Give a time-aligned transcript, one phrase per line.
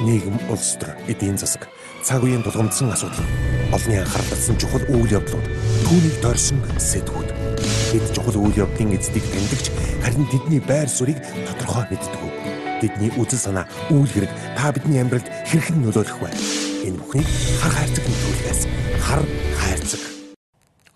[0.00, 1.68] нийгэм, улс төр, эдийн засаг,
[2.02, 3.20] цаг үеийн тулгамдсан асуудал,
[3.68, 5.46] олонний анхаарал татсан чухал үйл явдлууд,
[5.84, 7.28] түүнийг дорсон сэтгүүд.
[7.92, 9.66] Бид чухал үйл явдлын эздийг тэмдэгч
[10.00, 12.22] харин тэдний байр суурийг тодорхой мэддэг.
[12.80, 16.32] Тэдний үзэл санаа, үйл хэрэг та бидний амьдралд хэрхэн нөлөөлөх вэ?
[16.88, 17.28] Энэ бүхнийг
[17.60, 18.60] хар хайрцаг нэвтрүүлгээс
[19.04, 19.22] хар
[19.60, 20.02] хайрцаг.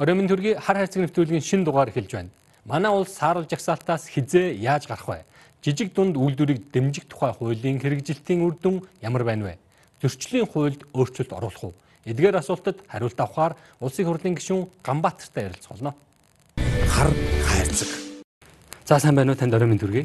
[0.00, 2.32] Оройн төргийн хар хайрцаг нэвтрүүлгийн шин дугаар эхэлж байна.
[2.64, 5.29] Манай улс саарл жагсаалтаас хизээ яаж гарах вэ?
[5.65, 9.57] Жижиг дунд үйлдвэрийг дэмжих тухай хуулийн хэрэгжилтийн үр дүн ямар байна вэ?
[9.97, 11.75] Зөрчлийн хуульд өөрчлөлт оруулах уу?
[12.05, 15.97] Эдгээр асуултад хариулт авахаар улсын хурлын гишүүн Ганбаатартай ярилцгаулна.
[16.61, 17.09] Хар
[17.48, 17.88] хайрцаг.
[18.85, 20.05] За сайн байна уу танд оройн төргий?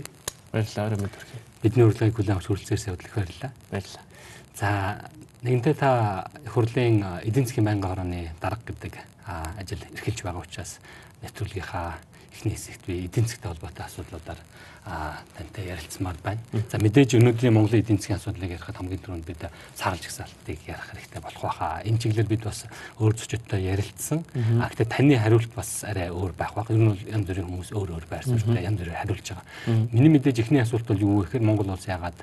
[0.55, 1.43] Баярлалаа оройн төргий.
[1.59, 3.51] Бидний урилгыг хүлээн авч хүрэлцээрсээ хөдлөх баярлалаа.
[3.67, 4.05] Баярлалаа.
[4.55, 4.69] За
[5.43, 8.95] нэгэнтээ та хурлын эдийн засгийн байнгын хорооны дарга гэдэг
[9.27, 10.79] ажил эрхэлж байгаа учраас
[11.19, 11.99] нэвтрүүлгийнхаа
[12.31, 14.39] эхний хэсэгт би эдийн засгийн холбоотой асуудлуудаар
[15.37, 16.41] тантай ярилцмаар байна.
[16.71, 19.45] За мэдээж өнөөдрийн Монголын эдийн засгийн асуудлыг ярихад хамгийн түрүүнд бид
[19.77, 21.81] саарл жагсаалтыг ярих хэрэгтэй болох байхаа.
[21.85, 22.65] Энэ чиглэлээр бид бас
[22.97, 24.25] өөр зочдтой ярилцсан.
[24.57, 26.73] А гэхдээ таны хариулт бас арай өөр байх баг.
[26.73, 29.45] Ер нь бол янз бүрийн хүмүүс өөр өөр байр суурьтай янз бүрээр хариулж байгаа.
[29.93, 32.17] Миний мэдээж эхний асуулт бол юу вэ гэхээр Монгол улс яагаад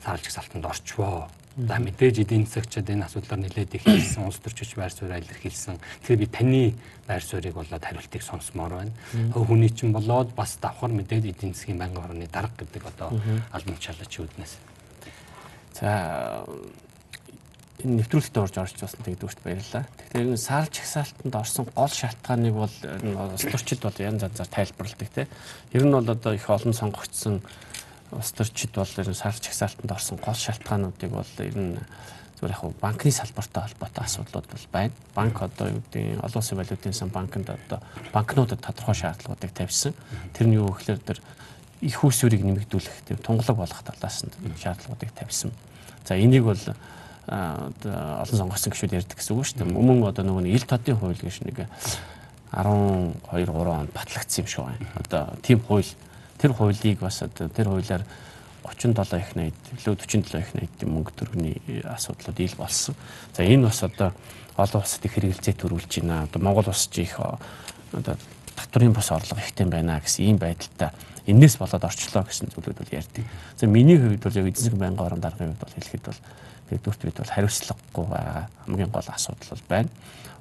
[0.00, 1.28] саарл жагсаалтанд орчвоо?
[1.56, 5.76] За мэдээж эдийн засагчид энэ асуудлаар нэлээд их хэлсэн, улс төрчиж байр суурь илэрхийлсэн.
[6.00, 6.62] Тэгэхээр би таны
[7.04, 8.92] байр суурийг болоод хариултыг сонсомоор байна.
[9.36, 13.20] Хүний чинь болоод бас давхар мэдээд эдийн засгийн байнгын хорооны дарга гэдэг одоо
[13.52, 14.52] албан тушаалч үүднээс.
[15.76, 16.48] За
[17.84, 19.84] энэ нэвтрүүлэгт орж тэгээд өөрт баярлалаа.
[20.08, 22.76] Тэгэхээр энэ сар чагсаалтанд орсон гол шалтгааныг бол
[23.28, 25.28] улс төрчид бол янз янзаар тайлбарладаг тийм.
[25.76, 27.42] Ер нь бол одоо их олон сонгогдсон
[28.12, 31.78] улс төрчид бол ер нь сар чагсаалтанд орсон гол шалтгаануудыг бол ер нь
[32.42, 34.92] зүгээр яг банкны салбартай холбоотой асуудлууд бол байна.
[35.14, 37.78] Банк одоо юу гэдэг олон улсын валютын сан банкнд одоо
[38.12, 39.94] банкнуудад тодорхой шаардлагуудыг тавьсан.
[40.34, 41.18] Тэр нь юу гэхээр тэр
[41.80, 45.54] их усүрийг нэмэгдүүлэх тийм тунгалаг болгох талаас нь шаардлагуудыг тавьсан.
[46.04, 46.58] За энийг бол
[47.30, 49.78] олон сонгогдсон гишүүд ярьдаг гэсэн үг шүү дээ.
[49.78, 51.70] Өмнө одоо нөгөө ил тодын хууль гэж нэг
[52.50, 54.86] 12 3 онд батлагдсан юм шиг байна.
[54.98, 55.86] Одоо тийм хууль
[56.42, 58.02] тэр хуулийг бас одоо тэр хуулиар
[58.66, 60.50] 37 их 80 илүү 47 их
[60.82, 62.94] 80 мөнгө төгрөгийн асуудлууд ил болсон.
[63.34, 64.10] За энэ бас одоо
[64.58, 66.26] олон улсад их хэрэгэлзээ төрүүлж байна.
[66.26, 67.14] Одоо Монгол улс ч их
[67.94, 68.16] одоо
[68.58, 70.90] татврын бас орлого ихтэй байна гэсэн ийм байдалтай
[71.26, 73.24] энээс болоод орчлоо гэсэн зүйлүүд бол ярьдаг.
[73.54, 76.20] За миний хувьд бол яг эзэн байнгын орон даргын хувьд бол хэлэхэд бол
[76.70, 79.88] нэгдүгürt бид бол хариуцлагагүй байгаа хамгийн гол асуудал бол байна.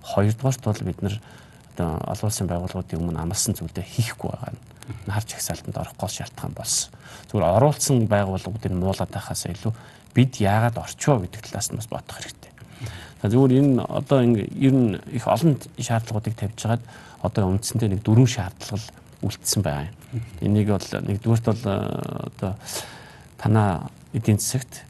[0.02, 1.16] Хоёрдугаарт бол бид нар
[1.78, 4.71] одоо олон улсын байгууллагуудын өмнө амласан зүйлээ хийхгүй байгаа нь
[5.08, 6.92] харж ихсаалтанд орох гол шалтгаан болсон.
[7.32, 9.74] Зүгээр оруулсан байгууллагуудыг муулаад байхаас илүү
[10.14, 12.52] бид яагаад орчвоо гэдэг талаас нь бас бодох хэрэгтэй.
[13.24, 16.84] Зүгээр энэ одоо ингэ ер нь их олон шаардлагуудыг тавьж хагаад
[17.22, 18.82] одоо үндсэндээ нэг дөрвөн шаардлага
[19.22, 19.94] үлдсэн байна.
[20.42, 21.64] Энийг бол нэгдүгürt бол
[22.28, 22.58] одоо
[23.38, 24.84] танаа эдийн засагт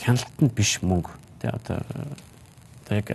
[0.00, 1.84] хяналтанд биш мөнгө тий одоо
[2.84, 3.08] одоо яг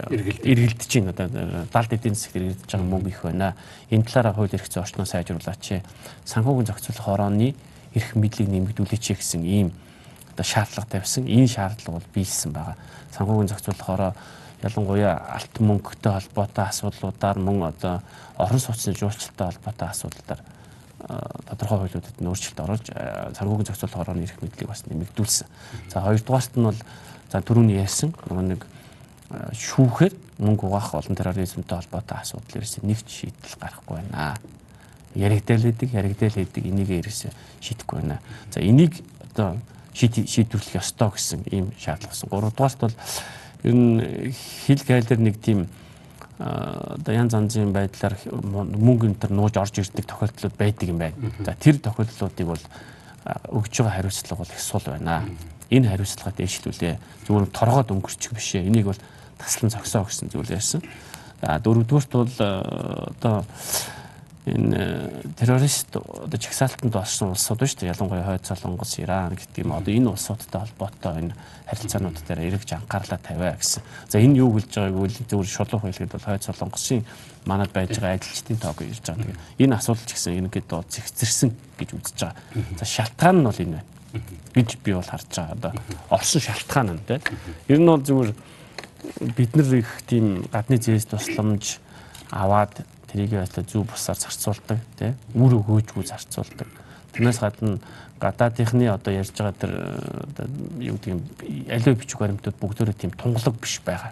[0.44, 1.28] эргэлдэж байна одоо
[1.72, 3.56] далд эдийн засагт эргэлдэж байгаа мөнгө их байна.
[3.90, 5.86] Энэ талаараа хууль эрх зүйн орчноо сайжруулаач.
[6.26, 7.54] Санхүүгийн зохицуулах хорооны
[7.94, 9.70] эрх мэдлийг нэмэгдүүлээч гэсэн ийм
[10.34, 11.30] одоо шаардлага тавьсан.
[11.30, 12.76] Энэ шаардлага бол биелсэн байгаа.
[13.14, 14.12] Санхүүгийн зохицуулах хороо
[14.66, 18.02] ялангуяа алт мөнгөтэй холбоотой асуудлуудаар мөн одоо
[18.38, 20.42] орон сууцны жуулчлалтай холбоотой асуудлуудаар
[21.48, 22.88] тодорхой хуулиудад нь өөрчлөлт оруулж
[23.40, 25.48] санхүүгийн зохицуулах хорооны эрх мэдлийг бас нэмэгдүүлсэн.
[25.88, 26.80] За хоёрдугаарт нь бол
[27.32, 28.66] за түрүүний ярьсан нэг
[29.30, 34.38] шүүхээр мөнгө угаах олон терроризмтэй холбоотой асуудал ерөөсөө нэг ч шийдэл гарахгүй байна.
[35.14, 37.32] Яригдэл хийдэг, яригдэл хийдэг энийг ерөөсөө
[37.62, 38.18] шийдэхгүй байна.
[38.50, 38.98] За энийг
[39.30, 39.58] одоо
[39.94, 42.30] шийдвэрлэх ёстой гэсэн ийм шаардлага болсон.
[42.30, 42.96] Гуравдугаарт бол
[43.64, 44.34] ер нь
[44.66, 45.68] хил гайлэр нэг тийм
[46.40, 51.20] одоо янз янзын байдлаар мөнгө энэ төр нууж орж ирдэг тохиолдлууд байдаг юм байна.
[51.44, 52.64] За тэр тохиолдлуудыг бол
[53.52, 55.28] өгж байгаа хариуцлага бол их сул байна.
[55.70, 56.96] Энэ хариуцлагаа дэвшлүүлээ.
[57.28, 58.64] Зүгээр торгоод өнгөрчих бишээ.
[58.72, 59.02] Энийг бол
[59.40, 60.84] таслан зогсоо гэсэн зүйл ярьсан.
[61.42, 62.50] За дөрөвдүгürt бол э,
[63.16, 63.46] одоо
[64.46, 67.94] энэ э, террорист одоо чагсаалтанд орсон улсууд шүү дээ.
[67.96, 69.74] Ялангуяа Хойд Солонгос, Иран гэдэг юм.
[69.74, 71.34] Одоо энэ улсуудтай холбоотой энэ
[71.72, 73.84] харилцаанууд дээр эргэж анхаарлаа тавиа гэсэн.
[74.10, 77.06] За энэ юу хэлж байгааг үл зөвөр шулуух хэлэхэд бол Хойд Солонгосын
[77.46, 79.24] манад байж байгаа ажилчдын тоог ирж байгаа.
[79.24, 81.50] Тэгээ энэ асуудал ч гэсэн энэгээд доо зэгцэрсэн
[81.80, 82.36] гэж үзэж байгаа.
[82.80, 83.88] За шалтгаан нь бол энэ байна
[84.56, 85.56] гэж би бол харж байгаа.
[85.56, 85.72] Одоо
[86.10, 87.22] орсон шалтгаан нь тийм.
[87.68, 88.32] Ер нь бол зүгээр
[89.38, 91.80] бид нар их тийм гадны зээс тусламж
[92.32, 96.68] аваад тэрийг байдлаа зөв бусаар зарцуулдаг тий үр өгөөжгүй зарцуулдаг.
[97.14, 97.80] Тэрнээс гадна
[98.20, 99.74] гадаадынхны одоо ярьж байгаа тэр
[100.84, 101.22] юу гэдэг юм
[101.72, 104.12] аливаа бичиг баримтууд бүгдөө тийм тунгалаг биш байгаа.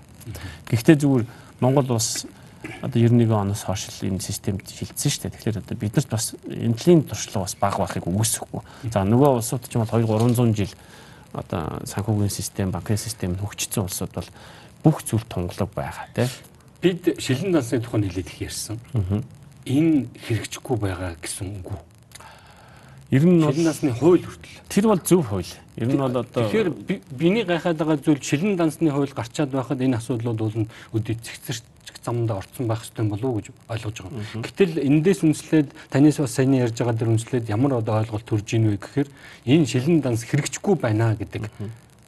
[0.72, 1.26] Гэхдээ зүгээр
[1.60, 2.26] Монгол улс
[2.82, 5.36] одоо 91 оноос хойш энэ системд шилжсэн шүү дээ.
[5.36, 8.62] Тэгэхээр одоо биднэрт бас энэлийн туршлага бас бага байхыг үгүйсэхгүй.
[8.92, 10.74] За нөгөө улсууд ч юм бол 2 300 жил
[11.34, 14.30] одоо санхүүгийн систем, банкны систем хөгжсөн улсууд бол
[14.84, 16.30] бүх зүйл тунгалаг байгаа тийм.
[16.82, 18.80] Бид шилэн дансны тухай нэлээд их ярьсан.
[19.66, 21.82] Энэ хэрэгжихгүй байгаа гэсэн үг үү?
[23.12, 24.60] Ер нь бол шилэн дансны хууль хүртэл.
[24.68, 25.52] Тэр бол зөв хууль.
[25.76, 26.70] Ер нь бол одоо Тэгэхээр
[27.16, 31.64] биний гайхаад байгаа зүйл шилэн дансны хууль гарчаад байхад энэ асуудлууд бол өдөө цэгцэрч
[32.08, 34.44] замд орцсон байх хэрэгтэй болов уу гэж ойлгож байгаа.
[34.48, 38.72] Гэтэл эндээс үнслээд танаас бас сайн ярьж байгаа дэр үнслээд ямар одоо ойлголт төрж ийн
[38.72, 39.10] вэ гэхээр
[39.44, 41.52] энэ шилэн данс хэрэгжихгүй байна гэдэг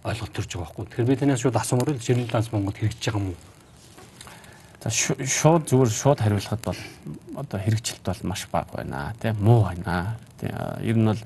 [0.03, 0.85] ойлголт төрж байгаа байхгүй.
[0.85, 3.39] Тэгэхээр би танаас шууд асуумаар л шилэн данс Монгол хэрэгжиж байгаа юм уу?
[4.79, 6.81] За шууд зүгээр шууд хариулахад бол
[7.35, 10.15] одоо хэрэгжилт бол маш бага байна тийм муу байна.
[10.39, 11.21] Тийм ер нь бол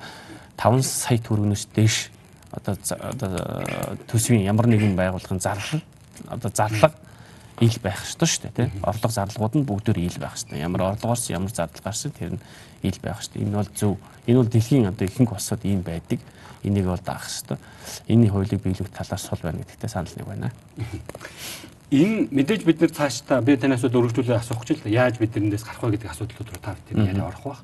[0.57, 2.09] 5 сая төгрөгнөөс дээш
[2.49, 3.29] одоо одоо
[4.09, 5.81] төсвийн ямар нэгэн байгууллагын зарлал
[6.27, 6.97] одоо зарлага
[7.61, 10.57] ил байх ёстой шүү дээ тийм орлого зарлагууд нь бүгдээр ил байх ёстой.
[10.57, 12.41] Ямар орлогоос ямар зардал гарсан тэр нь
[12.81, 13.41] ил байх ёстой.
[13.45, 13.97] Энэ бол зөв.
[14.25, 16.19] Энэ бол дэлхийн одоо ихэнх улсад ийм байдаг.
[16.63, 17.57] Энийг бол даах ёстой.
[18.07, 20.51] Энийн хуулийг биелүүлэх талаар сул байна гэдэгтээ санал нэг байна
[21.93, 25.83] энэ мэдээж бид нэр цаашдаа би танаас өргөжлүүлээ асуух гэж л яаж бид нэндээс гарах
[25.85, 27.59] вэ гэдэг асуудлууд руу та бүхэн яриа орох баг.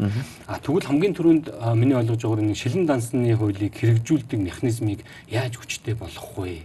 [0.46, 5.02] А тэгвэл хамгийн түрүүнд миний ойлгож байгаагаар нэг шилэн дансны хуулийг хэрэгжүүлдэг механизмыг
[5.34, 6.62] яаж хүчтэй болгох вэ?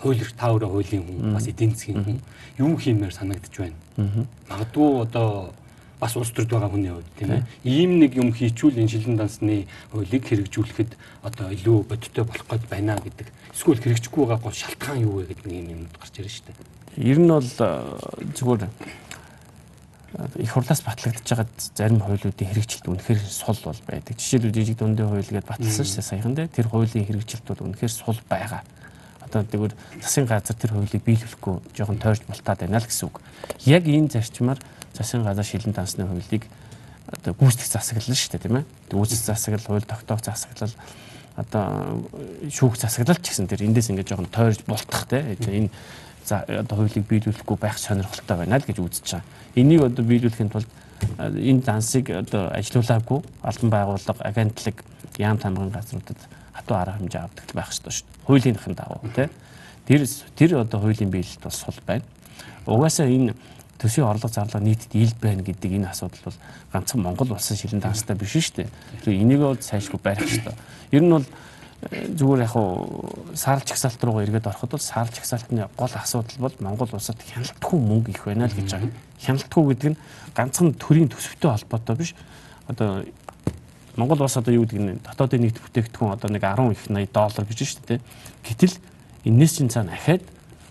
[0.00, 2.18] Хууль та өөрөө хуулийн хүн бас эдийн засгийн хүн
[2.56, 3.76] юу хиймээр санагдаж байна.
[4.48, 5.52] Магадгүй одоо
[6.02, 7.46] бас улс төрд байгаа хүний хувьд тийм ээ.
[7.62, 12.98] Ийм нэг юм хийчүүл энэ шилэн дансны хуулийг хэрэгжүүлэхэд одоо илүү бодиттой болох гээд байна
[12.98, 13.30] гэдэг.
[13.54, 16.58] Эсвэл хэрэгжихгүй байгаа гол шалтгаан юу вэ гэдэг нэг юм гарч ирж штэ.
[16.98, 18.66] Ер нь бол зүгээр
[20.42, 24.18] их хурлаас батлагдж байгаа зарим хуулиудын хэрэгжилт үнэхээр сул бол байдаг.
[24.18, 26.50] Жишээлбэл жижиг дундын хууль гэдээ баталсан шүү дээ саяхан дээ.
[26.50, 28.66] Тэр хуулийн хэрэгжилт бол үнэхээр сул байгаа.
[29.22, 33.22] Одоо тэгвэл засгийн газар тэр хуулийг биелүүлэхгүй жоохон тойрч болтаад байна л гэсэн үг.
[33.64, 34.60] Яг энэ зарчмаар
[34.94, 36.46] засгийн газар шилэн дансны хуулийг
[37.08, 38.64] одоо гүйцэтгэх засаглал шүү дээ тийм ээ.
[38.90, 40.74] Гүйцэтгэх засаглал, хууль тогтоох засаглал
[41.36, 42.04] одоо
[42.48, 45.70] шүүх засаглал ч гэсэн тэр эндээс ингээд жоохон тойрч болтох тийм энэ
[46.24, 49.24] за одоо хуулийг биелүүлэхгүй байх сонирхолтой байна л гэж үзэж байгаа.
[49.56, 50.68] Энийг одоо биелүүлэхийн тулд
[51.18, 54.84] энэ дансыг одоо ажилуулаагүй албан байгууллага, агентлаг,
[55.18, 56.20] яам тамгын газруудад
[56.52, 58.24] хатуу арга хэмжээ авдаг байх ёстой шүү дээ.
[58.28, 59.28] Хуулийнхын дагуу тий.
[59.88, 60.06] Тэр
[60.36, 62.04] тэр одоо хуулийн биелэлт бас сул байна.
[62.66, 63.34] Угаасаа энэ
[63.82, 66.38] төсвийн орлого зарлага нийтэд ил байна гэдэг энэ асуудал бол
[66.72, 68.68] ганцхан Монгол улсын шилэн данстай биш шүү дээ.
[69.02, 70.54] Тэр энийг бол сайжгүй барих ёстой.
[70.94, 71.26] Ер нь бол
[71.90, 76.88] зүгээр яг уу саарл чагсаалт руугаа эргээд ороход бол саарл чагсаалтны гол асуудал бол Монгол
[76.94, 78.94] улсад хяналтгүй мөнгө их байна л гэж байгаа.
[79.18, 79.98] Хяналтгүй гэдэг нь
[80.30, 82.14] ганцхан төрийн төсөвтэй холбоотой биш.
[82.70, 83.02] Одоо
[83.96, 87.44] Монгол улс одоо юу гэдэг нь дотоодын нийт бүтээгдэхүүн одоо нэг 10 их 80 доллар
[87.50, 88.00] гэж шүү дээ.
[88.46, 88.78] Гэтэл
[89.26, 90.22] энэс чинь цаана ахаад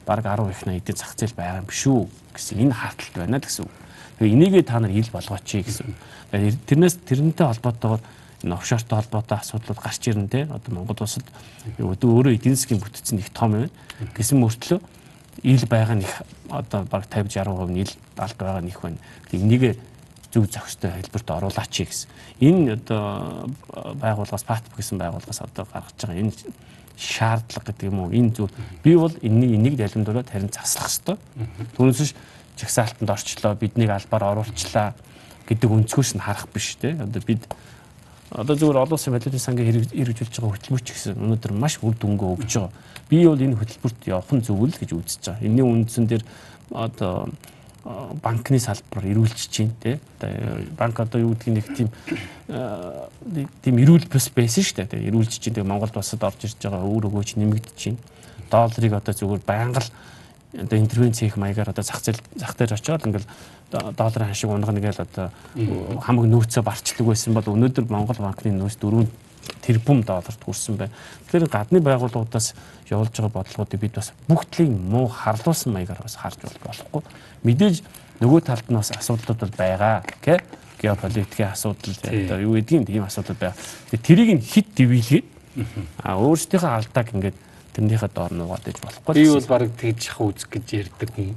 [0.05, 3.39] баг 10 их 80 эдийн зах зээл байгаа юм биш үү гэсэн энэ хаалталт байна
[3.39, 3.73] гэсэн үг.
[4.19, 5.95] Тэгээ энийгээ та нар ил болгооч гэсэн.
[6.31, 8.01] Тэрнээс тэрнтэй холбоотойгоор
[8.43, 11.25] энэ офшортой холбоотой асуудлууд гарч ирнэ те одоо Монгол улсад
[11.77, 13.69] өөрөө эдийн засгийн бүтцэн их том байна
[14.17, 14.79] гэсэн мөртлөө
[15.43, 18.97] ил байгаа нь их одоо баг 50 60% нь ил алд байгаа нь их байна.
[19.31, 19.77] Энийг
[20.33, 22.09] зөв зохистой хэлбэрт оруулаач гэсэн.
[22.39, 23.49] Энэ одоо
[23.99, 26.33] байгууллагаас ПАТП гэсэн байгууллагаас одоо гаргаж байгаа энэ
[26.97, 28.53] шаардлага гэдэг юм уу энэ зүйл
[28.83, 31.17] би бол энэний энийг далимдуулаад харин заслах хэрэгтэй.
[31.77, 32.13] Түүнээс
[32.57, 34.93] чагсаалтанд орчлоо биднийг албаар оруулчлаа
[35.47, 36.95] гэдэг өнцгөөс нь харах биш те.
[36.99, 37.43] Одоо бид
[38.31, 42.51] одоо зөвхөн олон улсын балетын сангийн хэрэгжүүлж байгаа хөтөлбөрч гэсэн өнөөдөр маш үр дүнгээ өгж
[42.55, 42.71] байгаа.
[43.09, 45.43] Би бол энэ хөтөлбөрт явах нь зөв л гэж үзэж байгаа.
[45.43, 46.23] Энийн үндсэн дээр
[46.71, 47.27] одоо
[47.83, 49.99] банкны салбар эрүүлж чинь тий.
[50.77, 51.89] Банк одоо юу гэдгийг нэг тийм
[53.65, 55.09] тийм эрүүл бас байсан шүү дээ.
[55.09, 57.97] Эрүүлж чинь тэгээ Монголд басад орж ирж байгаа өөр өгөөч нэмэгдэж чинь.
[58.53, 59.89] Долларыг одоо зүгээр байнга л
[60.61, 63.29] одоо интервенц хийх маягаар одоо зах зээл зах дээр очиод ингээл
[63.71, 65.31] долларын хашиг унгана гээл одоо
[66.05, 69.07] хамаг нөөцөө барчдаг байсан бол өнөөдөр Монгол банкны нөөц 4
[69.61, 70.93] тэрбум долларт хүрсэн байна.
[71.27, 72.53] Тэгэхээр гадны байгууллагуудаас
[72.89, 77.01] явуулж байгаа бодлогуудыг бид бас бүгдлийн муу харлуулсан маягаар бас харж болохгүй.
[77.43, 77.83] Мэдээж
[78.21, 80.03] нөгөө талд нь бас асуудлууд бол байгаа.
[80.05, 80.39] Окей.
[80.81, 83.57] Геополитикийн асуудал одоо юу гэдгийг тийм асуудал байгаа.
[83.91, 85.25] Тэрийг нь хит дивилгээд
[86.01, 87.37] а өөрсдийнхөө алдааг ингээд
[87.75, 89.13] тэрнийхээ доор нугаад иж болохгүй.
[89.15, 91.35] Би бол баг тэгж шах үзэх гэж ярьдаг хүн.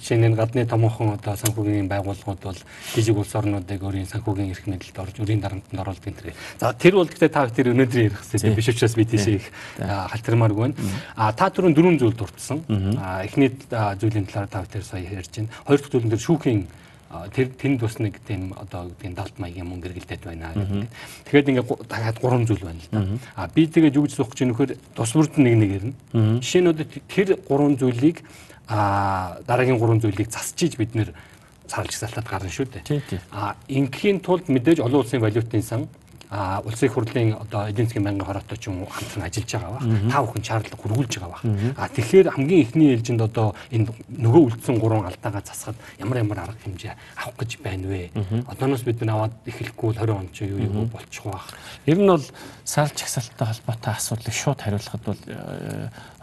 [0.00, 2.60] Жишээ нь гадны томоохон одоо санхүүгийн байгууллагууд бол
[2.94, 6.32] жижиг улс орнуудыг өөрийн санхүүгийн эрх мэдэлд орж өрийн дарамтанд оруулдаг энэ.
[6.60, 10.72] За тэр бол гэхдээ та тэр өнөөдөр ярих хэрэгтэй биш учраас би тийш их халтармааргүй
[10.72, 10.76] байна.
[11.16, 12.64] А та түрүүн дөрвөн зүйл дурдсан.
[12.96, 15.52] А эхний зүйлийн талаар та тэр сая ярьж байна.
[15.68, 16.60] Хоёр дахь зүйлэн дээр шүүхийн
[17.34, 20.88] тэр тэнд бас нэг тийм одоо тийм далд маягийн мөнгө эргэлдээд байна гэдэг.
[21.24, 23.02] Тэгэхээр ингээд дахиад гурван зүйл байна л да.
[23.36, 25.92] А би тэгээд юу гэж суух гэж нөхөр тус бүрд нэг нэг ирнэ.
[26.42, 26.74] Жишээ нь
[27.08, 28.22] тэр гурван зүйлийг
[28.68, 31.12] а дараагийн гурван зүйлийг засчиж бид нэр
[31.68, 33.20] цаалж салтад гарна шүү дээ.
[33.32, 35.88] А ингийн тулд мэдээж олон улсын валютын сан
[36.33, 40.11] улсын их хурлын одоо эдийн засгийн байнгын хороотой ч юм уу хамтран ажиллаж байгаа баг.
[40.13, 41.73] Та бүхэн шаардлага хургуулж байгаа баг.
[41.73, 46.61] А тэгэхээр хамгийн ихний ээлжинд одоо энэ нөгөө үлдсэн гурван алдаагаа засахад ямар ямар арга
[46.61, 48.13] хэмжээ авах гэж байна вэ?
[48.45, 51.49] Одооноос бид нар аваад эхлэхгүй бол 20 он ч юу юу болчих واخ.
[51.89, 52.25] Ер нь бол
[52.61, 55.17] сар чагсалттай холбоотой асуудлыг шууд хариулахад бол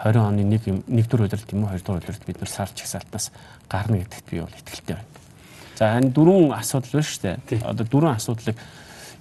[0.06, 3.34] 20 оны 1 нэгдүгээр удирдалт юм уу 2 дугаар удирдалт бид нар сар чагсалтаас
[3.66, 5.10] гарна гэдэгт би бол итгэлтэй байна.
[5.74, 7.66] За энэ дөрвөн асуудал байна шүү дээ.
[7.66, 8.56] Одоо дөрвөн асуудлыг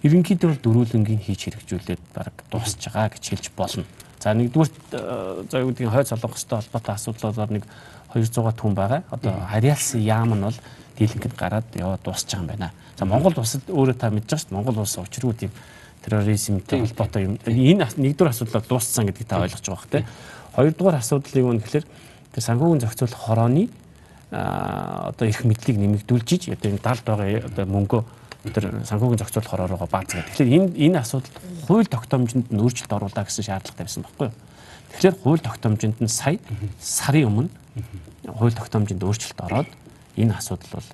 [0.04, 3.84] ерөнхийдөө дөрүүлэнгийн хийж хэрэгжүүлээд баг дуусж байгаа гэж хэлж болно.
[4.20, 7.64] За нэгдүгээр за юу гэдгийг хойд солонгостой холбоотой асуудлаар нэг
[8.12, 9.04] 200 түн байгаа.
[9.12, 10.58] Одоо хариалсан яам нь бол
[10.96, 12.70] дийлэнхэд гараад яваад дуусч байгаа юм байна.
[12.96, 14.56] За Монгол улсад өөрөө та мэдж байгаа шүү дээ.
[14.56, 15.52] Монгол улс учиргүй тийм
[16.04, 17.34] терроризмтэй холбоотой юм.
[17.44, 20.04] Энэ нэгдүгээр асуудлаар дууссан гэдгийг та ойлгож байгаа бох тийм.
[20.56, 21.86] Хоёрдугаар асуудлыг нь гэхэлэр
[22.32, 23.68] тэр санхүүгийн зохицуулах хорооны
[24.30, 28.02] одоо их мэдлийг нэмэгдүүлж одоо энэ далд байгаа одоо мөнгөө
[28.44, 30.32] тэр санхүүгийн зохицуулах хороо баазгаад.
[30.32, 31.36] Тэгэхээр энэ энэ асуудалд
[31.68, 34.36] хууль тогтоомжинд нь өөрчлөлт оруулаа гэсэн шаардлагатай байсан байхгүй юу?
[34.96, 36.40] Тэгэхээр хууль тогтоомжинд нь сая
[36.80, 37.50] сарын өмнө
[38.32, 39.68] хууль тогтоомжинд өөрчлөлт ороод
[40.16, 40.88] энэ асуудал бол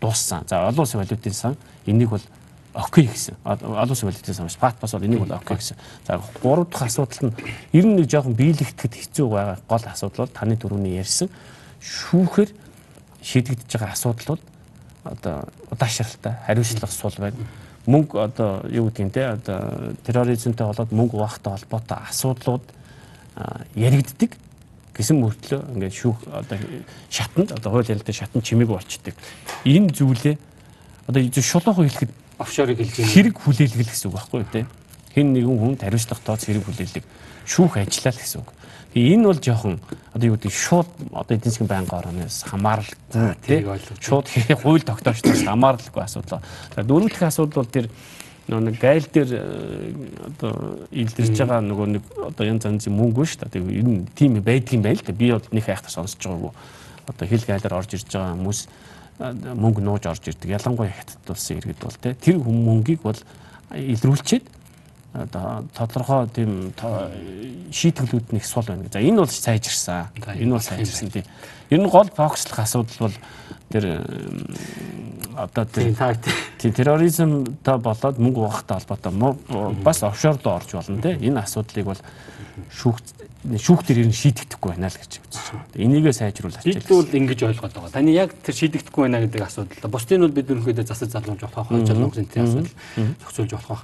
[0.00, 0.44] дууссан.
[0.48, 2.24] За олон улсын валютын сан энийг бол
[2.74, 3.36] окей гэсэн.
[3.44, 5.76] Олон улсын валютын сан спат бас бол энийг бол окей гэсэн.
[6.06, 7.34] За гурав дахь асуудал нь
[7.72, 11.28] ер нь жоохон биелэгдэхэд хэцүү байгаа гол асуудал бол таны түрүүний ярьсан
[11.80, 12.50] шүүхээр
[13.22, 14.42] шийдэгдэж байгаа асуудал бол
[15.04, 17.36] одоо удаашралтай хариуцлага сул байна.
[17.86, 22.64] Мөнгө одоо юу гэдгийг те одоо терроризмтэй болоод мөнгө угаахтай холбоотой асуудлууд
[23.74, 24.36] яригддаг
[24.94, 26.58] гэсэн мөртлөө ингээд шүүх одоо
[27.08, 29.14] шатанд одоо хууль ярилтын шатанд чимээгүй болчдөг.
[29.64, 30.36] Энэ зүйлээ
[31.08, 34.66] одоо шулуухан хэлэхэд офшорыг хэлж хэрэг хүлээлгэл гэсэн үг байхгүй юу те.
[35.16, 37.04] Хэн нэгэн хүнд хариуцлага тооц хэрэг хүлээлэг
[37.48, 38.48] шүүх ажиллаа л гэсэн үг.
[38.94, 39.78] Энэ бол жоохон
[40.12, 43.70] одоо юу гэдэг шууд одоо эдийн засгийн байнгын орноос хамааралгүй тийм
[44.02, 44.26] шууд
[44.62, 46.42] хууль тогтоочноос хамааралгүй асуудал.
[46.74, 47.86] За дөрөв дэх асуудал бол тэр
[48.50, 49.94] нэг гайл дээр э,
[50.26, 53.62] одоо илэрж байгаа нөгөө нэг одоо янз янзын мөнгө шүү дээ.
[53.78, 56.50] Энэ тийм байдгийн байл та би бол нэг хайхтар сонсож байгаагүй.
[57.06, 58.60] Одоо хил гайлаар орж ирж байгаа хүмүүс
[59.54, 60.50] мөнгө нууж орж ирдэг.
[60.50, 63.18] Ялангуяа хятад улсын иргэд бол тэр мөнгийг бол
[63.70, 64.50] илрүүлчихэд
[65.12, 66.72] одоо тодорхой тийм
[67.72, 68.86] шийтгэлүүд нэг сул байна.
[68.92, 70.06] За энэ бол сайжирсан.
[70.14, 71.24] Энэ бол сайжирсан тийм.
[71.70, 73.16] Ер нь гол фокуслох асуудал бол
[73.70, 74.06] тэр
[75.34, 75.94] одоо тийм
[76.62, 81.18] терроризмтай болоод мөнгө угаахтай холбоотой бас офшор руу орж болно тийм.
[81.18, 82.00] Энэ асуудлыг бол
[82.70, 83.02] шүүх
[83.40, 85.64] шүүх дээр ер нь шийдэгдэхгүй байна л гэж үзэж байна.
[85.74, 86.76] Энийгээ сайжруулах гэж.
[86.76, 87.96] Бид бол ингэж ойлгоод байгаа.
[87.96, 89.90] Таны яг тэр шийдэгдэхгүй байна гэдэг асуудал.
[89.90, 92.68] Бусдын бол бид өнөөдөр засаж залуумж болох, хойч залуумжийн асуудал
[93.24, 93.80] зохицуулж болох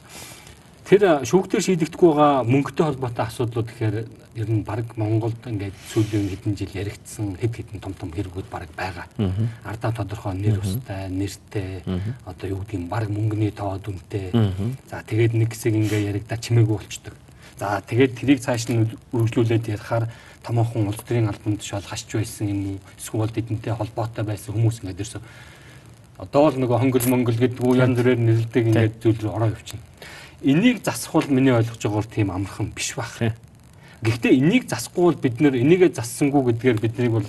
[0.87, 3.97] тэр шүүхтэр шийдэгдэхгүй байгаа мөнгөтэй холбоотой асуудлууд гэхээр
[4.39, 8.71] ер нь баг Монголд ингээд сүүлийн хэдэн жил яригдсан хэд хэдэн том том хэрэгүүд баг
[8.79, 9.11] байгаа.
[9.67, 11.83] Ардаа тодорхой нэр устай, нэртэй
[12.23, 14.31] одоо юу гэдгийг баг мөнгөний тоо дүнтэй.
[14.87, 17.15] За тэгээд нэг хэсэг ингээд яригдаа чимээгүй болчдөг.
[17.59, 20.07] За тэгээд тэрийг цааш нь үргэлжлүүлээд ярихаар
[20.47, 22.79] томоохон улс төрийн албанд шал хашч байсан юм уу?
[22.95, 25.23] Эсвэл тэдэнтэй холбоотой байсан хүмүүс ингээд ирсэн.
[26.21, 29.83] Одоо л нөгөө хонгол монгол гэдэг үү янз бүрээр нэрлдэг ингээд зүйл рүү ороо явчихна
[30.43, 33.35] энийг засах бол миний ойлгож байгаагаар тийм амархан биш байх.
[34.03, 37.29] Гэхдээ энийг засахгүй бол бид нэр энийгээ зассангүй гэдгээр биднийг бол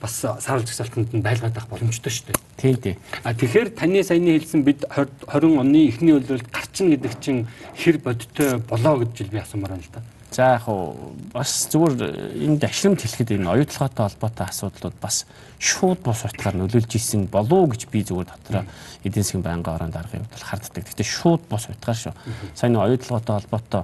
[0.00, 2.38] бас саруулж гисалтанд нь байлгаад байх боломжтой шүү дээ.
[2.60, 2.96] Тийм тийм.
[3.24, 8.60] А тэгэхээр таны саяны хэлсэн бид 20 оны эхний үеэлд гарчин гэдэг чинь хэр бодтой
[8.62, 10.02] болоо гэж би асуумаар байна л да.
[10.34, 15.30] За яг уу бас зүгээр энд ашигт хэлэхэд энэ оюутлоготой холбоотой асуудлууд бас
[15.62, 18.66] шууд бус утгаар нөлөөлж исэн болов гэж би зүгээр дотроо
[19.06, 20.82] эдийн засгийн байнгын орон даргын хувьд харддаг.
[20.90, 22.14] Гэхдээ шууд бус утгаар шүү.
[22.58, 23.82] Сайн оюутлоготой холбоотой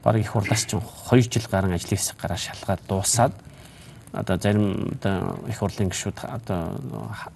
[0.00, 3.36] баг их хурлаас чинь 2 жил гарan ажлын хэсэг гараа шалгаад дуусаад
[4.12, 6.74] одоо зарим одоо их хурлын гишүүд одоо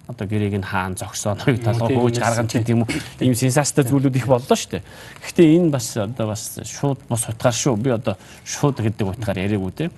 [0.07, 2.91] одоо гэрээг нь хаан зогсоо ноёг толгой хөөж гаргаж гэдэг юм уу
[3.23, 4.83] ийм сенсацтай зүйлүүд их боллоо шүү дээ.
[5.23, 7.75] Гэхдээ энэ бас одоо бас шууд бус утгаар шүү.
[7.79, 9.91] Би одоо шууд гэдэг утгаар яриаггүй те.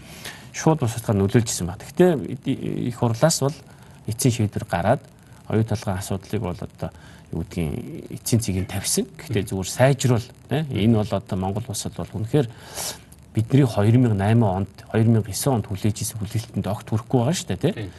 [0.53, 1.81] Шууд бус утгаар нөлөөлжсэн ба.
[1.81, 3.57] Гэхдээ их хурлаас бол
[4.05, 5.01] эцсийн шийдвэр гараад
[5.49, 6.93] оюу толгойн асуудлыг бол одоо
[7.33, 9.09] юу гэдгийг эцсийн цэгийг тавьсан.
[9.17, 12.47] Гэхдээ зүгээр сайжруул энэ бол одоо Монгол улсад бол үнэхээр
[13.37, 17.89] бидний 2008 онд 2009 онд хүлээж исэн хүлээлтэнд огт хүрэхгүй байгаа шүү дээ тий.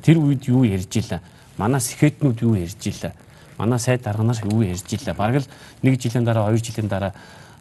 [0.00, 1.20] Тэр үед юу ярьж илаа?
[1.60, 3.12] Манай сэхэтнүүд юу ярьж илаа?
[3.60, 5.12] Манай сайд дарганаас юу ярьж илаа?
[5.12, 5.50] Бараг л
[5.84, 7.12] нэг жилийн дараа, хоёр жилийн дараа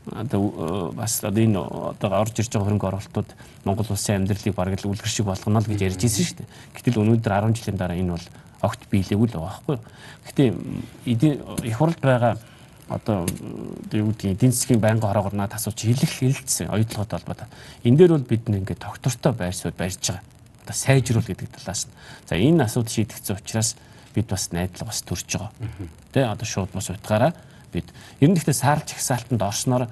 [0.07, 3.29] одоо бас одоо энэ одоо орж ирж байгаа хөрөнгө оруулалтууд
[3.67, 6.47] Монгол улсын амьдралыг бараг л үлгэр шиг болгоно л гэж ярьж ирсэн шүү дээ.
[6.79, 8.27] Гэтэл өнөөдөр 10 жилийн дараа энэ бол
[8.63, 9.77] огт биелээгүй л байгаа байхгүй.
[10.31, 10.43] Гэтэ
[11.67, 12.39] их хурлд байгаа
[12.89, 13.27] одоо
[13.91, 17.47] юу гэдгийг эдийн засгийн байнгын хороогоор надад асууж хэлэх хэлэлцсэн оюутлоготой холбоотой.
[17.83, 20.23] Энэ дээр бол бид нэг доктортой байр суурь барьж байгаа.
[20.63, 21.95] Одоо сайжруул гэдэг талаас нь.
[22.29, 23.75] За энэ асуудал шийдэгдсэн учраас
[24.15, 25.51] бид бас найдлага бас төрж байгаа.
[26.13, 27.33] Тэ одоо шууд бас утгаараа
[27.73, 27.91] бид.
[28.19, 29.91] Ер нь гэхдээ сар чагсаалтанд орсноор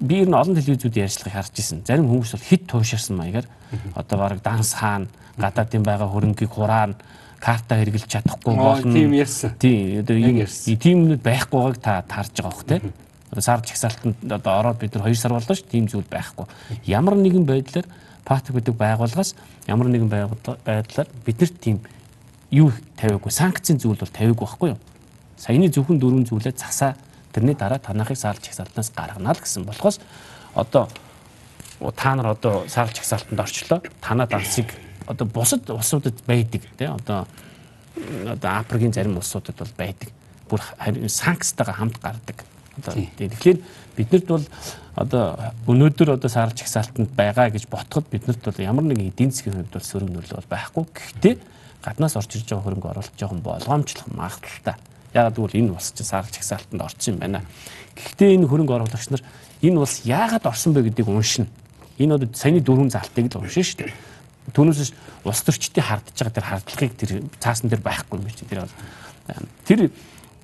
[0.00, 1.84] би ер нь олон телевизүүдийн ярьцлагыг харж ирсэн.
[1.84, 3.46] Зарим хүмүүс бол хит тууширсан маягаар
[3.94, 6.96] одоо бараг данс хаана гадаадын байгаа хөрөнгийг хураана
[7.40, 8.92] карта хэрэгжилж чадахгүй болно.
[8.92, 9.56] Тийм ярьсан.
[9.58, 12.92] Тийм одоо ийм тиймнүүд байхгүй байгааг та таарж байгаа тийм.
[13.32, 16.46] Одоо сар чагсаалтанд одоо ороод бид нар 2 сар боллоо ш тийм зүйл байхгүй.
[16.84, 17.88] Ямар нэгэн байдлаар
[18.24, 19.34] патик гэдэг байгууллагаас
[19.66, 21.80] ямар нэгэн байдлаар биднэрт тийм
[22.50, 24.80] юу тавиагүй санкцийн зүйл бол тавиагүй байхгүй юу?
[25.40, 26.94] Саяны зөвхөн дөрвөн зүйлээ засаа
[27.32, 30.00] тэрний дараа танахыг саалж чагсаалтнаас гаргана л гэсэн болохоос
[30.54, 30.88] одоо
[31.96, 33.80] та нар одоо саалж чагсаалтанд орчлоо.
[34.02, 34.68] Танаа дансыг
[35.10, 37.26] одоо бусад улсуудад байдаг тий одоо
[38.26, 40.08] одоо Африкийн зарим улсуудад бол байдаг.
[40.48, 40.60] Бүр
[41.08, 42.44] санкцтайгаа хамт гардаг.
[42.78, 43.58] Одоо тэгэхээр
[43.96, 44.44] биднэрт бол
[44.96, 49.74] одоо өнөөдөр одоо саалж чагсаалтанд байгаа гэж ботход биднэрт бол ямар нэгэн эдийн засгийн хувьд
[49.74, 50.84] бол сөрөг нөлөө бол байхгүй.
[50.94, 51.34] Гэхдээ
[51.82, 54.76] гаднаас орж ирж байгаа хөрөнгө оруулалт жоохон болгоомжлох магадaltaй.
[55.14, 57.42] Ягаад гэвэл энэ улс чинь саарч хагсаалтанд орсон юм байна.
[57.98, 59.22] Гэхдээ энэ хөрөнгө оруулагч нар
[59.62, 61.48] энэ улс яагаад орсон бэ гэдгийг уншина.
[61.98, 64.09] Энэ одоо саяны дөрвөн залтыг л уншина шүү дээ.
[64.54, 64.92] Түүнээс
[65.24, 68.74] улс төрчдийн хардж байгаа тэр хардлагыг тэр цаасан дээр байхгүй юм чи тэр бол
[69.64, 69.80] тэр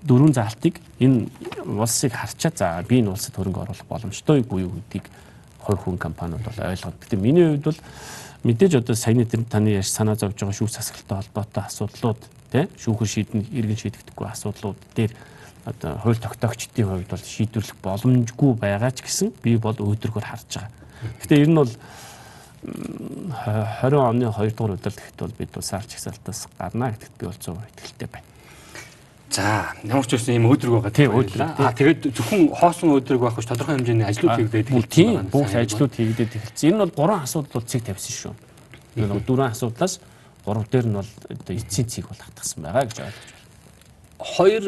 [0.07, 1.27] дөрвөн залтыг энэ
[1.67, 5.11] улсыг харчаа за би энэ улсад хөрөнгө оруулах боломжтой буюу гэдгийг
[5.59, 6.95] хувь хүн компаниуд бол ойлгоод.
[7.03, 7.81] Гэтэ миний хувьд бол
[8.47, 12.21] мэдээж одоо саяны тэр таны яш санаа зовж байгаа шүүх засаглалтай холбоотой асуудлууд
[12.53, 15.13] тий шүүхэр шийдэн иргэн шийдэгдэхгүй асуудлууд дээр
[15.67, 20.71] одоо хууль тогтоогчдын хувьд бол шийдвэрлэх боломжгүй байгаа ч гэсэн би бол өөдрөгөр харж байгаа.
[21.19, 21.73] Гэхдээ ер нь бол
[22.67, 27.63] 20 оны 2 дугаар удирдлагт бол бид бол сар чагсаалтаас гарна гэдэгт би бол 100%
[27.77, 28.27] итгэлтэй байна.
[29.31, 31.61] За ямар ч байсан юм өөдрөг байгаа тийм өөдрөг.
[31.63, 34.91] Аа тэгээд зөвхөн хоосон өөдрөг байх ш тодорхой хэмжээний ажлууд хийгдээд эхэлсэн.
[34.91, 36.69] Тийм бүх ажлууд хийгдээд эхэлсэн.
[36.71, 38.35] Энэ бол гурван асуудал бол цэг тавьсан шүү.
[38.97, 40.01] Энэ нэг дөрвөн асуудлаас
[40.47, 41.11] гурав дээр нь бол
[41.53, 43.45] эцсийн цэг бол хатгсан байгаа гэж ойлгож байна.
[44.19, 44.65] Хоёр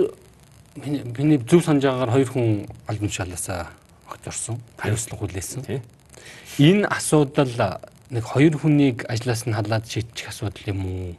[0.83, 2.47] миний зөв санаж байгаагаар хоёр хүн
[2.87, 3.71] албан тушаалаасаа
[4.11, 4.59] огт орсон.
[4.77, 5.63] Хариуцлага хүлээсэн.
[6.59, 7.81] Энэ асуудал
[8.11, 11.17] нэг хоёр хүнийг ажлаас нь халаад шийдчих асуудал юм уу?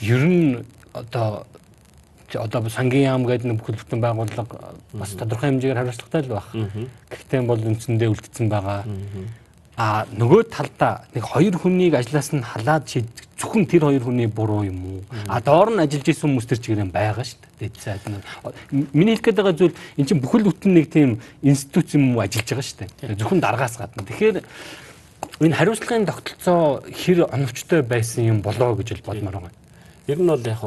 [0.00, 1.46] Ер нь одоо
[2.34, 6.48] одоо сангийн яам гэдэг нэг бүхэл бүтэн байгууллага бас тодорхой хэмжээгээр хариуцлагатай л байх.
[7.10, 8.86] Гэхдээ бол үндсэндээ үлдсэн байгаа.
[9.80, 14.68] А нөгөө талдаа нэг хоёр хүнийг ажлаас нь халаад шийдэх зөвхөн тэр хоёр хүний буруу
[14.68, 15.00] юм уу?
[15.24, 17.72] А доор нь ажиллаж исэн хүмүүс тэр чигээр байгаа шүү дээ.
[17.72, 18.20] Дэд сайд нь.
[18.92, 22.44] Миний хэлэх гээд байгаа зүйл эн чинь бүхэл бүтэн нэг тийм институт юм уу ажиллаж
[22.52, 23.16] байгаа шүү дээ.
[23.24, 24.04] Зөвхөн даргаас гадна.
[24.04, 24.44] Тэгэхээр
[25.48, 29.56] энэ хариуцлагын тогтолцоо хэр оновчтой байсан юм болоо гэж бодмоор байгаа.
[30.12, 30.60] Ер нь бол яг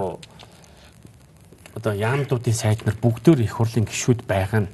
[1.77, 4.73] одоо яамдуудын сайд нар бүгдөө их хурлын гишүүд байгаа нь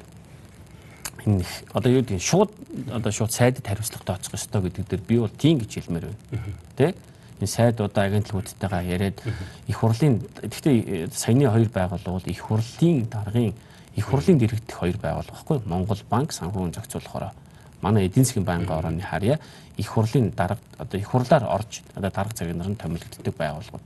[1.25, 2.51] энэ одоо юу гэдэг шууд
[2.91, 6.55] одоо шууд сайдад хариуцлага тооцох ёстой гэдэг дээр би бол тийм гэж хэлмээр байна.
[6.75, 6.93] Тэ?
[7.39, 9.19] Энэ сайдуудаа агентлагуудтайгаа яриад
[9.67, 13.53] их хурлын гэхдээ саяны хоёр байгууллага бол их хурлын даргын
[13.95, 17.33] их хурлын дэргэдэх хоёр байгууллага байхгүй Монгол банк санхүүгийн зохицуулахаараа
[17.81, 19.39] манай эдийн засгийн байнгын орооны харьяа
[19.77, 23.85] их хурлын дарга одоо их хурлаар орж одоо дарга цагийнар нь томилогддог байгууллагууд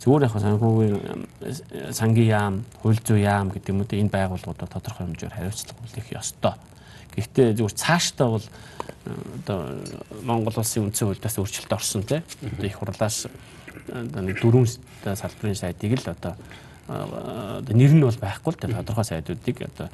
[0.00, 5.34] зүгээр яг санхүүгийн сангийн яам, хууль зүйн яам гэдэг юм уу энэ байгууллагуудад тодорхой хэмжээгээр
[5.34, 6.54] хариуцлага хүлээх ёстой.
[7.16, 8.46] Гэхдээ зүгээр цаашдаа бол
[9.40, 9.58] одоо
[10.22, 13.26] Монгол улсын үндсэн хуульдаас өөрчлөлт орсон тийм одоо их хурлаас
[13.88, 14.68] одоо нэг дөрвөн
[15.16, 16.34] салбарын сайдыг л одоо
[17.72, 19.88] нэр нь бол байхгүй л тодорхой сайдуудыг одоо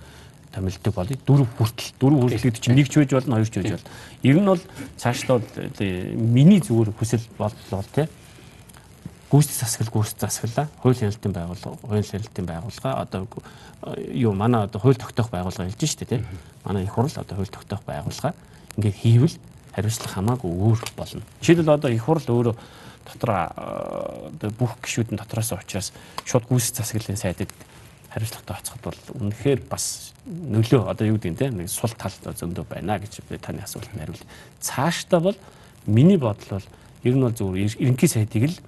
[0.52, 3.70] томилдог болыг дөрөв хүртэл дөрөв хүртэл гэдэг чинь нэг ч байж болно хоёр ч байж
[3.74, 3.90] болно.
[4.22, 4.62] Ер нь бол
[5.00, 5.40] цаашдаа
[6.16, 8.08] миний зүгээр хүсэл бодлоо тийм
[9.32, 13.22] гүйцэтгэх засаглал гүйцэтгэх засаглалаа хууль хяналтын байгууллага хууль хяналтын байгууллага одоо
[14.12, 16.20] юу манай одоо хууль тогтоох байгууллага хэлж штэ тий
[16.64, 18.36] манай их хурл одоо хууль тогтоох байгууллага
[18.76, 19.36] ингээд хийвэл
[19.72, 22.54] хариуцлага хамаагүй өөр болно жишээлбэл одоо их хурл өөрөө
[23.08, 23.40] дотроо
[24.36, 25.96] одоо бүх гишүүд нь дотроос учраас
[26.28, 27.48] шууд гүйцэтгэх засаглалын сайдад
[28.12, 32.98] хариуцлагатай оцоход бол үнэхээр бас нөлөө одоо юу гэдэг те нэг сул тал зөндөө байна
[33.01, 34.25] гэж би таны асуултанд хариул.
[34.61, 35.38] Цаашдаа бол
[35.87, 36.66] миний бодол бол
[37.03, 38.59] ер нь бол зөвхөн ерөнхий сайдыг л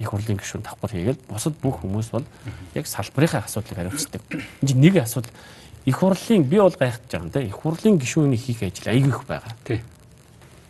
[0.00, 2.24] их хурлын гишүүн давхар хийгээл бусад бүх хүмүүс бол
[2.74, 4.22] яг салбарынхаа асуудлыг хариуцдаг.
[4.62, 5.32] Энд нэг асуудал
[5.84, 7.40] их хурлын би бол гайхаж байгаа юм да.
[7.40, 9.52] Их хурлын гишүүний хийх ажил аягүй их байгаа.
[9.64, 9.82] Тий.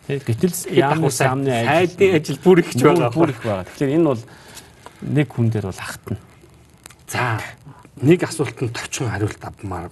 [0.09, 3.11] Гэтэл яамны самны ажил сайдын ажил бүр их ч байгаа.
[3.14, 3.64] Бүр их байгаа.
[3.71, 4.23] Тэгэхээр энэ бол
[5.03, 6.19] нэг хүн дээр бол ахтана.
[7.11, 7.40] За
[8.03, 9.91] нэг асуултанд товчхон хариулт авмаар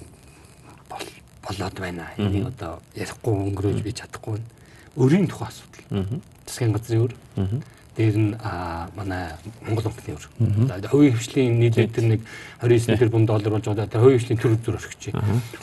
[1.48, 2.10] болоод байна.
[2.16, 4.48] Энийг одоо ярихгүй өнгөрөөж би чадахгүй байна.
[4.96, 6.20] Өрийн тухай асуудал.
[6.46, 7.14] Засгийн газрын өр
[7.98, 8.32] дээр нь
[8.94, 9.34] манай
[9.66, 10.24] Монгол банкны өр.
[10.86, 12.20] Хувийн хвшлийн нийлээд тэр нэг
[12.62, 13.90] 29 тэрбум доллар болж байгаа.
[13.90, 15.10] Тэр хувийн хвшлийн төр зөр орхиж.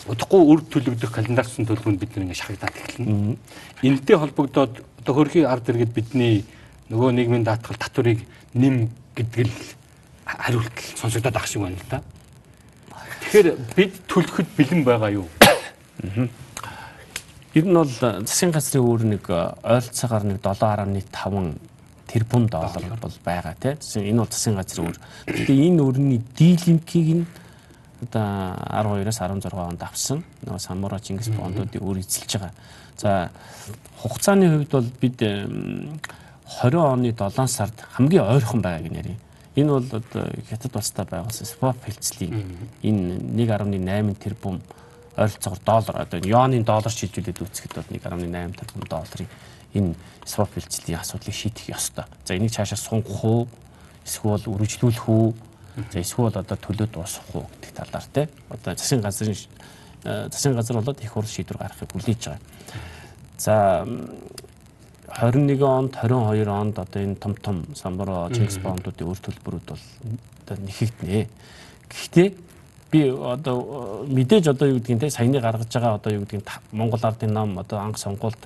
[0.06, 3.38] Удахгүй үр төлөгдөх календарсан төлбөрөнд бид нэг шахагдаад эхэлнэ.
[3.82, 6.44] Энэтэй холбогдоод одоо хөрхийн ард иргэд бидний
[6.90, 8.20] нөгөө нийгмийн даатгал татварыг
[8.54, 9.54] нэм гэдэг л
[10.26, 12.04] хариулт сонсогдоод ах шиг байна л да.
[13.36, 15.28] Тэгэхээр бид төлөхөд бэлэн байгаа юу?
[17.52, 17.92] Ер нь бол
[18.24, 21.60] засгийн газрын өөр нэг ойролцоогоор нэг 7.5
[22.08, 23.76] тэрбум доллар бол байгаа тийм.
[23.76, 25.00] Энэ бол засгийн газрын өөр.
[25.28, 27.28] Тэгээ энэ өрний дийлинкийг нь
[28.08, 30.24] одоо 12-аас 16 онд авсан.
[30.48, 32.56] Нөгөө Самура Чингис бондуудыг өөр эзэлж байгаа.
[32.96, 33.36] За
[34.00, 39.25] хугацааны хувьд бол бид 20 оны 7 сард хамгийн ойрхон байгааг нэрээ.
[39.56, 42.44] Энэ бол одоо хятад улстай байгуулсан спот хэлцлийн
[42.84, 44.62] энэ 1.8 тэрбум
[45.16, 49.30] ойролцоогоор доллар одоо юаны доллар шилжүүлээд үүсгэхэд бол 1.8 тэрбум долларын
[49.76, 49.96] энэ
[50.28, 52.06] swap бэлтгэлийн асуудлыг шийдэх ёстой.
[52.26, 53.48] За энийг цаашаа сунгах уу?
[54.04, 55.28] Эсвэл үргэлжлүүлэх үү?
[55.92, 58.30] За эсвэл одоо төлөө дуусгах уу гэдэг талаар те.
[58.50, 59.36] Одоо засгийн газрын
[60.04, 62.40] засгийн газар болоод их хурл шийдвэр гаргахыг хүлээж байгаа.
[63.38, 63.88] За
[65.16, 69.84] 21 онд 22 онд одоо энэ том том самбар Чингис бондуудын үр төлбөрүүд бол
[70.44, 71.28] одоо нэхэгднэ.
[71.88, 72.28] Гэхдээ
[72.92, 77.32] би одоо мэдээж одоо юу гэдгийг те саяны гаргаж байгаа одоо юу гэдгийг Монгол ардын
[77.32, 78.44] нам одоо анх сонгуульд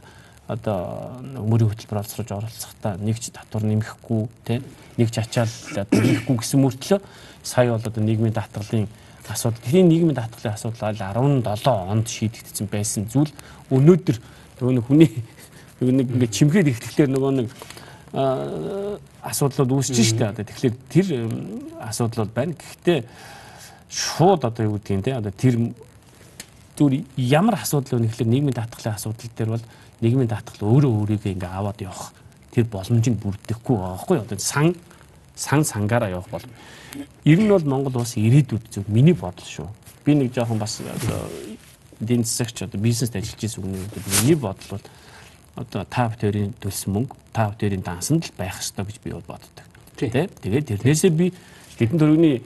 [0.47, 4.62] одоо мөрийн хөтөлбөр олцрож оролцохдоо нэгч татвар нэмэхгүй те
[4.97, 6.99] нэгч ачаал одоо нэмэхгүй гэсэн мөртлөө
[7.43, 8.88] сая бол одоо нийгмийн даатгалын
[9.29, 13.34] асуудал тийм нийгмийн даатгалын асуудал 17 онд шийдэгдсэн байсан зүйл
[13.69, 14.17] өнөөдөр
[14.62, 15.10] нөгөө нэг хүний
[15.80, 17.48] нэг ингээд чимгээд ихтэхлээр нөгөө нэг
[19.22, 20.44] асуудлууд үүсэж штэ одоо.
[20.44, 21.08] Тэгэхээр тэр
[21.80, 22.58] асуудал байна.
[22.58, 23.06] Гэхдээ
[23.89, 25.74] шууд одоо юу гэдгийг те одоо тэр
[26.78, 29.65] зүгээр ямар асуудал вэ гэхэлэр нийгмийн даатгалын асуудал дээр бол
[30.02, 32.13] нийгмийн даатгал өөрөө өөрийгөө ингээ аваад явах.
[32.54, 34.76] Тэр боломж нь бүрдэхгүй байгаа байхгүй одоо сан
[35.36, 36.46] сан сангаараа явах бол.
[37.26, 39.68] Ер нь бол Монгол улс ирээдүйд зөв миний бодол шүү.
[40.06, 41.30] Би нэг жоохон бас одоо
[42.02, 44.86] эдийн засагч одоо бизнест ажиллаж байсан үгнүүд миний бодол бол
[45.56, 49.66] одоо тав төрийн төлсөн мөнгө тав төрийн дансанд л байх ёстой гэж би боддог.
[49.96, 51.34] Тэ тэгээд тэрнээсээ би
[51.78, 52.44] хэдэн төрөний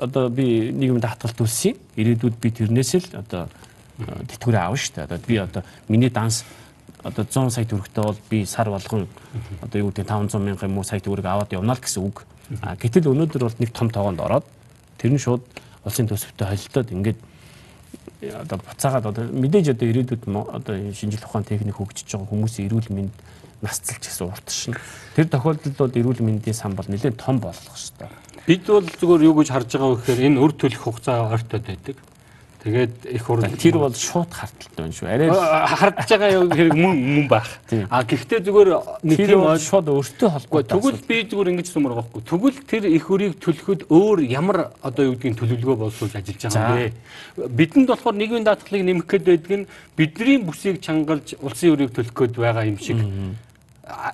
[0.00, 1.76] одоо би нийгмийн даатгалт үлсэе.
[1.96, 3.48] Ирээдүйд би тэрнээс л одоо
[4.00, 5.04] тэтгэврээ авна шүү дээ.
[5.04, 6.44] Одоо би одоо миний данс
[7.04, 9.08] одоо 100 сая төгрөгтэй бол би сар болгон
[9.62, 12.24] одоо юу гэдэг 500 мянган муу сая төгрөг аваад явна л гэсэн үг.
[12.50, 14.44] Гэтэл өнөөдөр бол нэг том тоогонд ороод
[14.98, 15.44] тэр нь шууд
[15.84, 17.18] улсын төсөвтэй холилдоод ингээд
[18.20, 23.14] одоо буцаагаад одоо мэдээж одоо ирээдүйд одоо шинжлэх ухааны техник хөгжиж байгаа хүмүүсийн эрүүл мэнд
[23.64, 24.74] насцалж гэсэн уртшин.
[25.16, 28.08] Тэр тохиолдолд бол эрүүл мэндийн сан бол нэлээд том болох ёстой.
[28.44, 31.96] Бид бол зүгээр юу гэж харж байгаа вэ гэхээр энэ өр төлөх хугацаа ойртоод байдаг.
[32.60, 35.08] Тэгээд их хурд тэр бол шууд харталтай байна шүү.
[35.08, 37.48] Арай хардж байгаа хэрэг мөн мөн байх.
[37.88, 38.70] А гэхдээ зүгээр
[39.00, 40.76] нэг тийм шууд өөртөө холбоотой.
[40.76, 42.20] Тэгвэл би зүгээр ингэж сумар байхгүй.
[42.20, 46.92] Тэгвэл тэр их хөрийг төлөхөд өөр ямар одоо юу гэдгийг төлөвлөгөө боловсруулж ажиллаж байгаа юм
[46.92, 47.48] бэ?
[47.48, 52.36] Бидэнд болохоор нийгмийн даатгалыг нэмэх гээд байдаг нь бидний бүсийг чангалж улсын өрийг төлөх гээд
[52.36, 53.00] байгаа юм шиг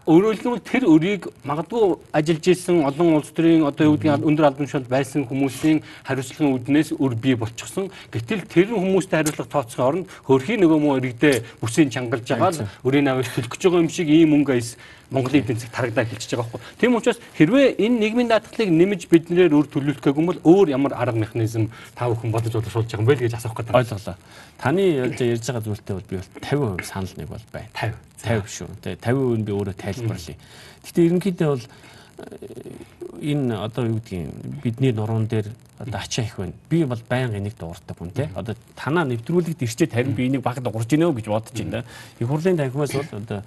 [0.06, 4.88] хэлбэл тэр өрийг магадгүй ажиллаж исэн олон улс төрийн одоо юу гэдгийг өндөр албан тушаалд
[4.88, 7.90] байсан хүмүүсийн хариуцлагын үднээс өр бий болчихсон.
[8.12, 13.08] Гэтэл тэр хүмүүстэй хариуцлага тооцохын оронд хөрхийн нөгөө муу иргэдээ бүсийн чангалж байгаа л өрийн
[13.12, 14.76] аваас төлөх гэж байгаа юм шиг ийм мөнгө айс
[15.10, 16.80] Монголын эдийн засаг тарагдаа эхэлчихэж байгаа байхгүй.
[16.80, 21.14] Тийм учраас хэрвээ энэ нийгмийн даатгалыг нэмж биднээр өр төлөвлөхгүй юм бол өөр ямар арга
[21.14, 23.74] механизм та бүхэн бодож боловсруулж байгаа юм бэ гэж асуух гэдэг.
[23.76, 24.16] Ойлголоо.
[24.58, 27.70] Таны ярьж байгаа зүйлтэй бол би бол 50% санал нэг бол байна.
[27.78, 28.68] 50 50 шүү.
[28.82, 30.38] Тэгээ 50% би өөрөө тайлбарлая.
[30.82, 34.26] Гэтэ ерөнхийдөө бол э, энэ одоо юу гэдгийг
[34.62, 35.46] бидний нуруунд дээр
[35.78, 36.52] одоо ачаа их байна.
[36.68, 38.30] Би бол байнга энийг дуурдаг хүн те.
[38.34, 41.84] Одоо танаа нэвтрүүлэгт ирчээд харин би энийг баг дуурж гинөө гэж бодож байна.
[42.18, 43.42] Их хурлын танхимаас бол одоо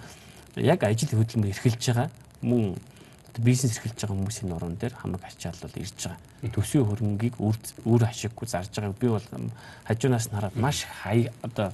[0.56, 2.10] яг ажил хөдөлмөр эрхэлж байгаа
[2.42, 2.76] мөн
[3.40, 6.20] бизнес эрхэлж байгаа хүмүүсийн нуруунд дээр хамаг ачаал бол ирж байгаа.
[6.54, 9.28] Төсвийн хөрөнгийг үр үр ашиггүй зарж байгааг би бол
[9.88, 11.72] хажуунаас нь хараад маш хай одоо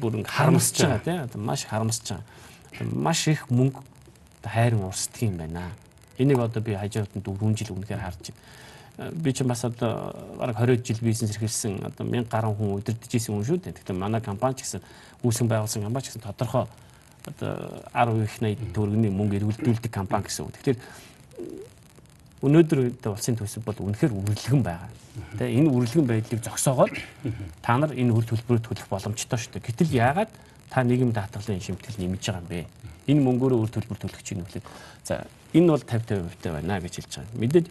[0.00, 2.24] бүр ингээ харамсаж байгаа тийм одоо маш харамсаж байгаа.
[2.92, 3.82] Маш их мөнгө
[4.44, 5.70] хайрын урсдаг юм байна.
[6.18, 9.12] Энийг одоо би хажуудад 4 жил өмнөхөр харж байна.
[9.14, 13.34] Би ч бас одоо бараг 20 жил бизнес эрхэлсэн одоо 1000 гаруй хүн удирдах гэсэн
[13.34, 13.74] хүн шүү дээ.
[13.74, 14.82] Гэхдээ манай компани ч гэсэн
[15.22, 16.66] үүсгэн байгуулсан компани ч гэсэн тодорхой
[17.30, 20.54] одоо 10 их 80 төгрөгийн мөнгө эргүүлдүүлдэг компани гэсэн үг.
[20.58, 20.78] Тэгэхээр
[22.40, 22.78] өнөөдөр
[23.12, 24.88] улсын төсөв бол үнэхээр үргэлжлэн байгаа.
[25.36, 26.94] Тэгээ энэ үргэлжлэн байдлыг зогсоогоод
[27.60, 29.66] та нар энэ үр төлбөрөөр төлөх боломжтой шүү дээ.
[29.68, 30.32] Гэтэл яагаад
[30.72, 32.64] та нийгэм даатгалын шимтгэл нэмж байгаа юм бэ?
[33.12, 34.64] Энэ мөнгөөрөө үр төлбөр төлөх чинь үлээ.
[35.04, 37.36] За энэ бол 50 50% та байна гэж хэлж байгаа.
[37.36, 37.66] Мэдээж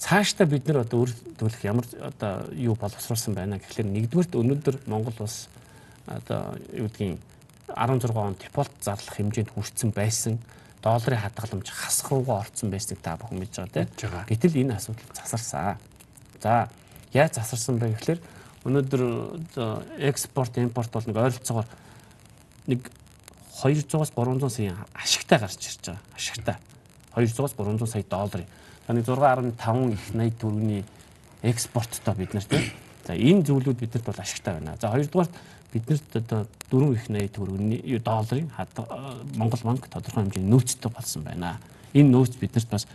[0.00, 5.14] цаашдаа бид нар одоо үр төлөх ямар одоо юу боловсруулсан байна гэхлээр нэгдүгürt өнөөдөр Монгол
[5.20, 5.46] улс
[6.08, 7.20] одоо юу гэдгийг
[7.76, 10.38] 16 онд дефолт зарлах хэмжээнд хүрсэн байсан
[10.82, 14.24] долларын хадгаламж хасах руугаа орцсон байсныг та бүхэн мэдж байгаа тийм.
[14.28, 15.76] Гэтэл энэ асуудал засарсан.
[16.40, 16.68] За
[17.12, 18.20] яаж засарсан бэ гэхэлэр
[18.64, 19.02] өнөөдөр
[20.08, 21.68] экспорт импорт бол нэг ойролцоогоор
[22.66, 22.80] нэг
[23.60, 26.00] 200-аас 300 сая ашигтай гарч ирж байгаа.
[26.16, 26.56] Ашигтай.
[27.14, 28.48] 200-аас 300 сая долларын.
[28.86, 30.84] За нэг 6.5 их 80 төгрөгийн
[31.42, 32.72] экспорттой бид нар тийм.
[33.04, 34.76] За энэ зүйлүүд бидэнд бол ашигтай байна.
[34.80, 35.28] За хоёрдугаар
[35.72, 38.50] биднэрт одоо 4 их 80 төгрөгийн долларын
[39.36, 41.58] Монгол банк тодорхой хэмжээний нөөцтэй болсон байна.
[41.94, 42.86] Энэ нөөц биднэрт бас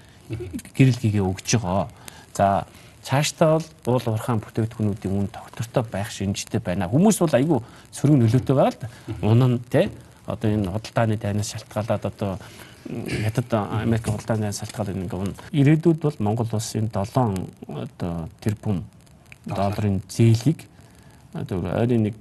[0.75, 1.89] гэрэлгийгээ өгж байгаа.
[2.33, 2.67] За
[3.03, 6.89] цаашдаа бол уул уурхаан бүтээгдэхүүнүүдийн үн тогтвортой байх шинжтэй байна.
[6.89, 7.59] Хүмүүс бол айгүй
[7.93, 8.89] сөрөг нөлөөтэй байгаа л да.
[9.21, 9.89] Унан те
[10.25, 12.39] одоо энэ худалдааны дайнаас шалтгаалаад одоо
[13.23, 15.37] хятад Америк худалдааны шалтгаалаад ингээ унаа.
[15.53, 18.83] Ирээдүйд бол Монгол улсын 7 одоо тэрбум
[19.45, 20.65] долларын зээлийг
[21.35, 22.15] одоо ойрын нэг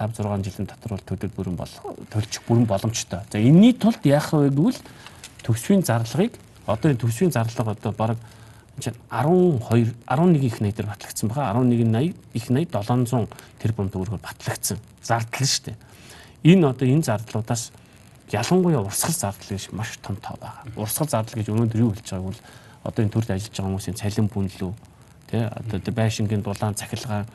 [0.00, 1.72] 5 6 жилийн дотор бол төлөв бүрэн бол
[2.08, 3.20] төлчих бүрэн боломжтой.
[3.30, 4.80] За энэний тулд яах вэ гэвэл
[5.44, 6.32] төгсвийн зарлагыг
[6.66, 8.18] одоо энэ төгсвийн зарлага одоо бараг
[8.80, 11.52] чинь 12 11 их найдаар батлагдсан байгаа.
[11.60, 13.28] 11 80 их найд 700
[13.60, 14.78] тэрбум төгрөгөөр батлагдсан.
[15.02, 15.76] Зардал шүү дээ.
[16.44, 17.72] Энэ одоо энэ зардлуудаас
[18.32, 20.64] ялангуяа урсгал зардал гэж маш том тоо байгаа.
[20.76, 22.40] Урсгал зардал гэж өнөөдөр юу хэлж байгааг бол
[22.84, 24.72] одоо энэ төрд ажиллаж байгаа хүмүүсийн цалин бүнлүү
[25.30, 27.26] тий одоо байшингийн дулаан цахилгаан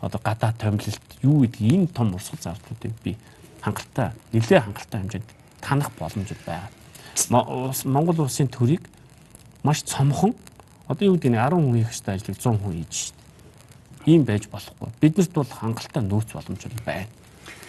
[0.00, 3.16] одоо гадаа томилолт юу гэдгийг энэ том урсгал зардлуудыг би
[3.60, 5.28] хангалттай нэлээд хангалттай хэмжээнд
[5.60, 6.70] танах боломж байгаа.
[7.84, 8.82] Монгол улсын төрийг
[9.62, 10.34] маш цомхон
[10.88, 13.16] Одоо юу гэдэг нь 10 хүн хийх ёстой ажлыг 100 хүн хийж шít.
[14.06, 14.90] Ийм байж болохгүй.
[15.02, 17.10] Биднэрт бол хангалттай нөөц боломж байна.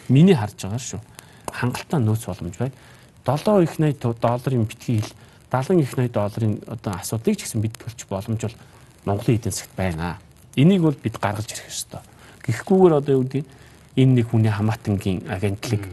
[0.06, 1.02] Миний харж байгаа шүү.
[1.50, 2.78] Хангалттай нөөц боломж байна.
[3.26, 5.14] 7 их 80 долларын битгий хэл
[5.50, 8.58] 70 их 80 долларын одоо асуудлыг ч гэсэн бид төлж боломж бол
[9.06, 10.22] Монголын эдийн засгт байна.
[10.54, 12.06] Энийг бол бид гаргаж ирэх ёстой.
[12.48, 13.46] Гэхдээ одоо юу гэдэг
[14.00, 15.84] энэ нэг хүний хамаатангийн агентлаг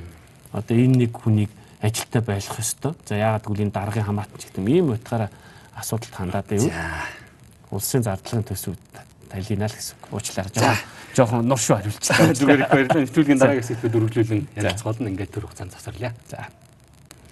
[0.54, 1.50] одоо энэ нэг хүнийг
[1.82, 2.94] ажилтаа байлгах ёстой.
[3.04, 5.30] За яагаад гэвэл энэ даргын хамаатан ч гэдэг юм утгаараа
[5.74, 6.70] асуудалд хандаад байв.
[7.74, 8.78] Улсын зардлагын төсөв
[9.28, 9.98] талина л гэсэн.
[10.14, 10.54] Уучлаарай.
[10.54, 10.78] Жохон
[11.14, 12.34] жохон нуршуу хариулчихсан.
[12.38, 13.02] Зүгээр их баярлалаа.
[13.02, 16.14] Нэвтрүүлгийн дараагийн хэсэгт дөрвөлжүүлэн ярилцгаал нь ингээд төр хугацаанд завсарлаа.
[16.30, 16.46] За.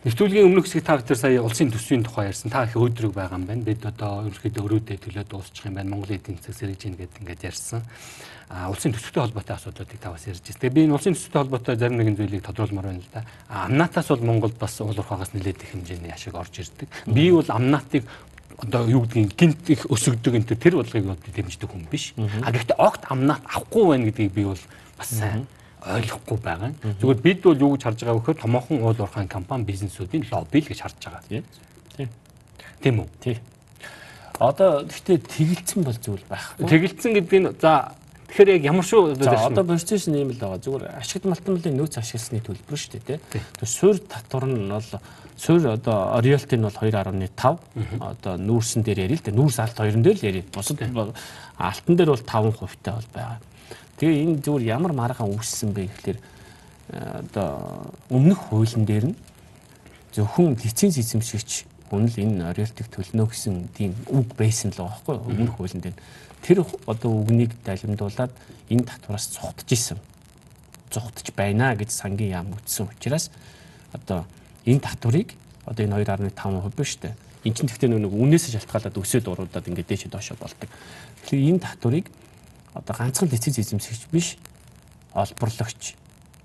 [0.02, 2.50] Нэвтрүүлгийн өмнөх хэсэг та бүхэн сая улсын төсвийн тухай ярьсан.
[2.50, 3.62] Та их өөдрөг байгаа юм байна.
[3.62, 5.94] Бид одоо ерөөхдөө өрөөдөө төлөө дуусчих юм байна.
[5.94, 7.87] Монголын эдийн засаг сэргэж ийн гэдэг ингээд ярьсан.
[8.50, 10.61] Улсын төсөвтэй холбоотой асуудлуудыг та бас ярьж байна.
[10.61, 13.24] Тэгээ би энэ улсын төсөвтэй холбоотой зарим нэгэн зүйлийг тодруулмаар байна л да.
[13.48, 16.88] Амнатаас бол Монголд бас уул уурхаагаас нэлээд их хэмжээний ашиг орж ирдэг.
[17.07, 18.05] Би бол амнатыг
[18.59, 22.14] одоо юу гэдгийг гинт их өсөгдөг энэ тэр бодлогыг бол дэмждэг хүн биш.
[22.44, 24.62] А гэхдээ огт амнаат авахгүй байна гэдгийг би бол
[24.98, 25.46] бас сайн
[25.83, 26.72] ойлгохгүй байгаа.
[27.00, 30.70] Зүгээр бид бол юу гэж харж байгаа вөхөр томоохон уул уурхайн компани бизнесүүдийн лобби л
[30.70, 31.22] гэж харж байгаа.
[31.26, 32.09] Тийм.
[32.83, 33.09] Тийм үү?
[33.18, 33.38] Тийм.
[34.38, 36.66] Одоо гэхдээ тэгэлцэн бол зүйл байхгүй.
[36.66, 37.94] Тэгэлцэн гэдэг нь за
[38.33, 40.57] Тэгэхээр яг ямар шүү За одоо процесс нь ийм л байгаа.
[40.57, 43.21] Зүгээр ашигт малтмалын нөөц ашигласны төлбөр шүү дээ.
[43.29, 44.88] Тэр суурь татвар нь бол
[45.37, 49.37] суурь одоо роялти нь бол 2.5 одоо нүүрсэн дээр ярил л дээ.
[49.37, 50.49] Нүүрс алт хоёрын дээр л ярил.
[50.49, 53.38] Бусад алтан дээр бол 5% таа бол байгаа.
[54.01, 56.18] Тэгээ энэ зүгээр ямар маргаан үүссэн бэ гэхэлэр
[57.29, 59.16] одоо өмнөх хуулийн дээр нь
[60.16, 65.16] зөвхөн лиценз эзэмшигч хүн л энэ роялтиг төлнө гэсэн тийм үг байсан л байгаа байхгүй
[65.21, 65.97] өмнөх хуулийн дээр
[66.42, 68.35] тэр одоо үгнийг далимдуулаад
[68.68, 69.98] энэ татвараас цухтж исэн.
[70.90, 73.31] Цухтж байна гэж сангийн яам үтсэн учраас
[73.94, 74.26] одоо
[74.66, 77.14] энэ татварыг одоо энэ 2.5% биш үү?
[77.46, 80.70] Энд чинь гэхдээ нэг үнээс шалтгаалаад өсөд уруудаад ингээд дээш доошо болдог.
[81.26, 82.07] Тэгэхээр энэ татварыг
[82.74, 84.38] одоо ганцхан лиценз эзэмсэгч биш
[85.14, 85.94] олборлогч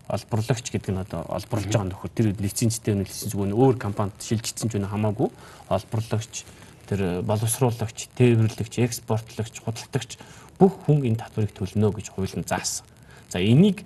[0.08, 4.72] олборлогч гэдэг нь одоо олборлож байгаа нөхөр тэр лицензтэй нь лиценз өгөө өөр компанид шилжчихсэн
[4.72, 5.30] ч үнэ хамаагүй
[5.68, 6.48] олборлогч
[6.88, 10.18] тэр боловсруулагч, тээвэрлэгч, экспортлогч, худалдагч
[10.58, 12.88] бүх хүн энэ татварыг төлнө гэж хууль нь заасан.
[13.30, 13.84] За энийг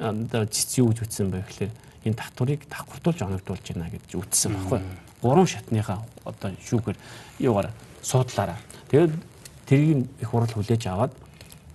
[0.00, 1.72] одоо цэц юу гэж үтсэн бэ гэхээр
[2.08, 4.80] энэ татварыг давхартуулж оногдуулж байна гэж үтсэн баггүй.
[5.22, 6.98] Гурван шатныхаа одоо шүүгээр
[7.44, 7.70] юугаар
[8.02, 8.58] суудлаараа.
[8.90, 9.12] Тэгээд
[9.66, 11.12] тэрийг их хурал хүлээж аваад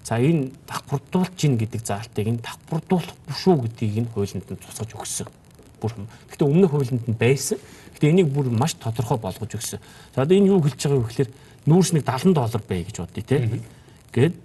[0.03, 5.27] за энэ давхартуулж гин гэдэг заалтыг энэ давхартуулахгүй шүү гэдгийг энэ хуулинд нь тусгаж өгсөн.
[5.83, 6.07] Бүр.
[6.31, 7.59] Гэхдээ өмнөх хуулинд нь байсан.
[7.99, 9.83] Гэтэ энийг бүр маш тодорхой болгож өгсөн.
[10.15, 11.29] За одоо энэ юу хэлж байгаа вэ гэхээр
[11.67, 13.61] нүүрс нэг 70 доллар бай гэж бодъё те.
[14.15, 14.35] Гээд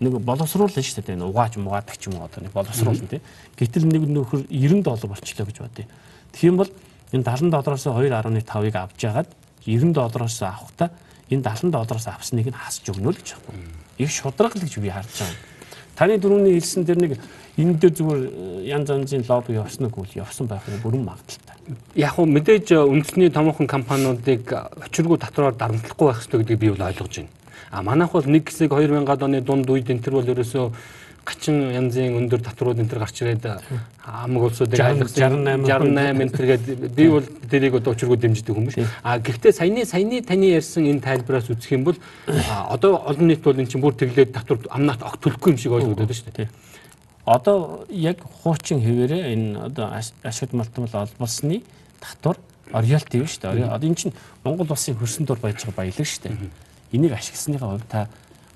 [0.00, 1.18] нэг боловсруулна шүү дээ.
[1.18, 3.20] Угааж муугадаг ч юм уу одоо нэг боловсруулна те.
[3.58, 5.86] Гэтэл нэг нөхөр 90 доллар болчлоо гэж бодъё.
[6.34, 6.70] Тэгэх юм бол
[7.14, 9.30] энэ 70 доллароос 2.5-ыг авч яагаад
[9.66, 10.90] 90 доллароос авахта
[11.30, 13.70] энэ 70 доллароос авсныг нь хасч өгнө л гэж байна.
[13.98, 15.53] Их шудраг л гэж би харж байгаа.
[15.94, 17.12] Таны дөрөвний хэлсэн дээр нэг
[17.56, 21.56] энэ дээр зүгээр э, янз янзын лобби явсан уу гэвэл явсан байх нь бүрэн магадaltaй.
[21.94, 24.42] Яг уу мэдээж үндэсний томоохон компаниудыг
[24.82, 27.30] очиргүй татвараар дарамтлахгүй байх хэрэгтэй гэдгийг би бол ойлгож байна.
[27.70, 30.66] А манайх бол нэг хэсэг 2000-ад оны дунд үед энэ төр бол ерөөсөө
[31.24, 33.44] гачин янзын өндөр татварууд энэ төр гарч ирээд
[34.04, 38.76] хамаг улсуудыг айлгсан 68 68 энэ төргээд би бол тэрийг одоо учиргүй дэмждэг хүмүүс.
[39.02, 41.96] А гэхдээ саяны саяны таны ярьсан энэ тайлбараас үзэх юм бол
[42.28, 46.08] одоо олон нийт бол эн чинь бүр тэглээд татвар амнаад огт төлөхгүй юм шиг ойлгогдоод
[46.08, 46.48] байна шүү дээ
[47.24, 49.88] одоо яг хуучин хэвээрээ энэ одоо
[50.22, 51.62] ашигт малтмал олболсны
[52.00, 52.36] татвар
[52.70, 53.64] роялти биш үү?
[53.64, 54.12] Одоо эн чинь
[54.44, 56.36] Монгол улсын хөрсөн дур байж байгаа баялаг шүү дээ.
[56.92, 58.08] Энийг ашигласныхаа хувьд та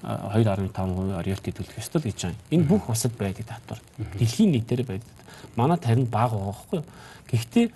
[0.09, 2.41] 2.5% роялти төлөх ёстой л гэж байна.
[2.49, 3.81] Энэ бүх усад байдаг татвар.
[4.17, 5.13] Дэлхийн нийтээр байдаг.
[5.57, 6.87] Манайд харин бага байгаа байхгүй юу?
[7.29, 7.67] Гэхдээ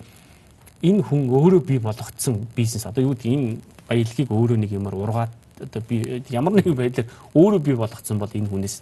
[0.81, 5.33] энэ хүн өөрөө бий болгоцсон бизнес одоо юу гэдэг энэ баялагийг өөрөө нэг юмар ургаад
[5.61, 8.81] одоо би ямар нэгэн байдлаар өөрөө бий болгоцсон бол энэ хүнээс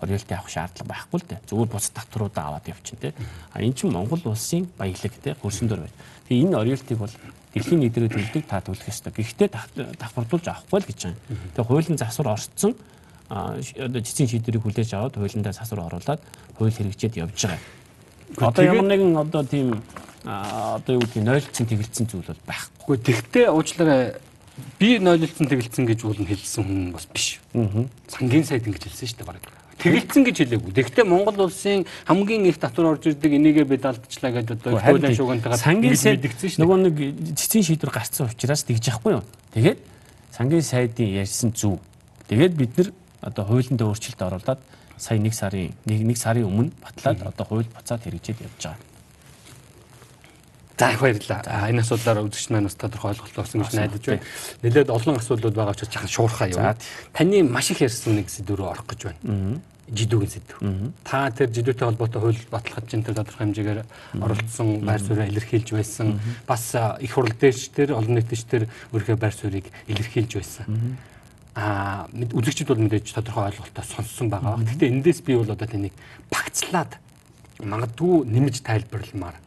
[0.00, 1.40] роялти авах шаардлага байхгүй л дээ.
[1.48, 3.14] Зүгээр бус татваруудаа аваад явчихна те.
[3.52, 5.96] А эн чинь Монгол улсын баялаг те хөрсөн дөр байна.
[6.28, 7.12] Тэгээ энэ роялтиг бол
[7.56, 9.16] дэлхийн нийтрээ төлдөг та төлөх ёстой.
[9.16, 9.48] Гэхдээ
[9.96, 11.18] давхардуулж авахгүй л гэж байна.
[11.56, 12.76] Тэгээ хуулийн засвар орцсон
[13.26, 16.20] цэцгийн шийдвэрийг хүлээж аваад хуулиндаа засвар оруулаад
[16.60, 18.52] хууль хэрэгжээд явж байгаа.
[18.52, 19.82] Одоо ямар нэгэн одоо тийм
[20.22, 22.96] одоо юу гэдгийг нойлцсон тэгэлцсэн зүйл бол байхгүй.
[23.02, 24.20] Тэгтээ уучлаарай
[24.78, 27.42] би нойлцсон тэгэлцсэн гэж уулын хэлсэн хүн бас биш.
[28.10, 29.42] Сангийн сайд ингэж хэлсэн шүү дээ баг.
[29.86, 30.72] Тэгэлцсэн гэж хэлээгүй.
[30.74, 35.62] Тэгвэл Монгол улсын хамгийн их татвар орж ирдэг энийгээ бид алдчихлаа гэж одоо хуулийн шугантайгаар
[35.62, 36.26] сангийн сайд.
[36.26, 36.96] Нөгөө нэг
[37.38, 39.24] цэцгийн шийдвэр гарцсан учраас тэгж яахгүй юу.
[39.54, 39.78] Тэгээд
[40.34, 41.78] сангийн сайдын ярьсан зүв.
[42.26, 42.88] Тэгээд бид нар
[43.22, 44.60] одоо хуулиндаа өөрчлөлт оруулаад
[44.98, 48.84] сая нэг сарын нэг нэг сарын өмнө батлаад одоо хууль буцаад хэрэгжээд явж байгаа.
[50.78, 51.70] За их баярлалаа.
[51.70, 54.24] Энэ асуудлаар үзэгч маань бас тодорхой ойлголт олсон гэж найдаж байна.
[54.60, 56.60] Нэлээд олон асуудлууд байгаа учраас жахан шуурхаа юу.
[57.16, 59.60] Таны маш их ярьсан нэг сэдв рүү орох гэж байна.
[59.86, 60.58] Жидүүгийн сэдв.
[61.06, 63.80] Та тэр жидүүтэй холбоотой хууль баталгаж чинь тэр тодорхой хэмжээгээр
[64.18, 66.18] оролцсон байр суурийг илэрхийлж байсан.
[66.46, 70.98] Бас их хурал дээрч тэр олон нийтэд тэр өөрийнхөө байр суурийг илэрхийлж байсан.
[71.54, 74.58] Аа үзэгчд бол мэдээж тодорхой ойлголтоо сонссон байгаа.
[74.58, 75.94] Гэхдээ эндээс би бол одоо тэнийг
[76.34, 76.98] багцлаад
[77.62, 79.38] магадгүй нэмж тайлбарламаар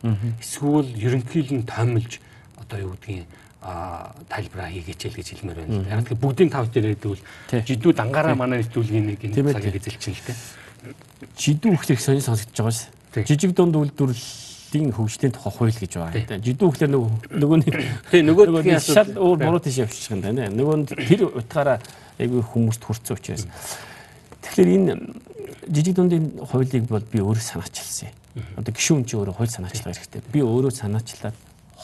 [0.41, 2.17] эсвэл ерөнхийдөө томилж
[2.57, 3.27] одоо юу гэдгийг
[3.59, 5.99] тайлбараа хийгээч л гэж хэлмээр байна л да.
[5.99, 10.23] Яг тэгэхээр бүгдийн тав дээр хэдвэл жидүүд ангаараа манай нэвтрүүлгийн нэг энэ цагийг эзэлчин л
[10.23, 10.33] те.
[11.35, 12.87] Жидүү ихлэх сонир сонсогдож байгаа ш.
[13.27, 16.39] Жижиг дунд үйлдвэрлэлийн хөгжлийн тухай хууль гэж байна.
[16.39, 17.75] Жидүү ихлэх нөгөө нөгөө нэг
[18.31, 20.47] нөгөө шал өөр буруу тийш явчих юм байна.
[20.47, 21.83] Нөгөө тэр утгаараа
[22.15, 23.43] айгүй хүмүүст хүрсэн учраас.
[24.39, 24.95] Тэгэхээр энэ
[25.67, 28.15] жижиг дундын хуулийг бол би өөрөө санаачилсан.
[28.55, 30.23] Одоо гişүүн чи өөрөө хууль санаачлах хэрэгтэй.
[30.31, 31.35] Би өөрөө санаачлаад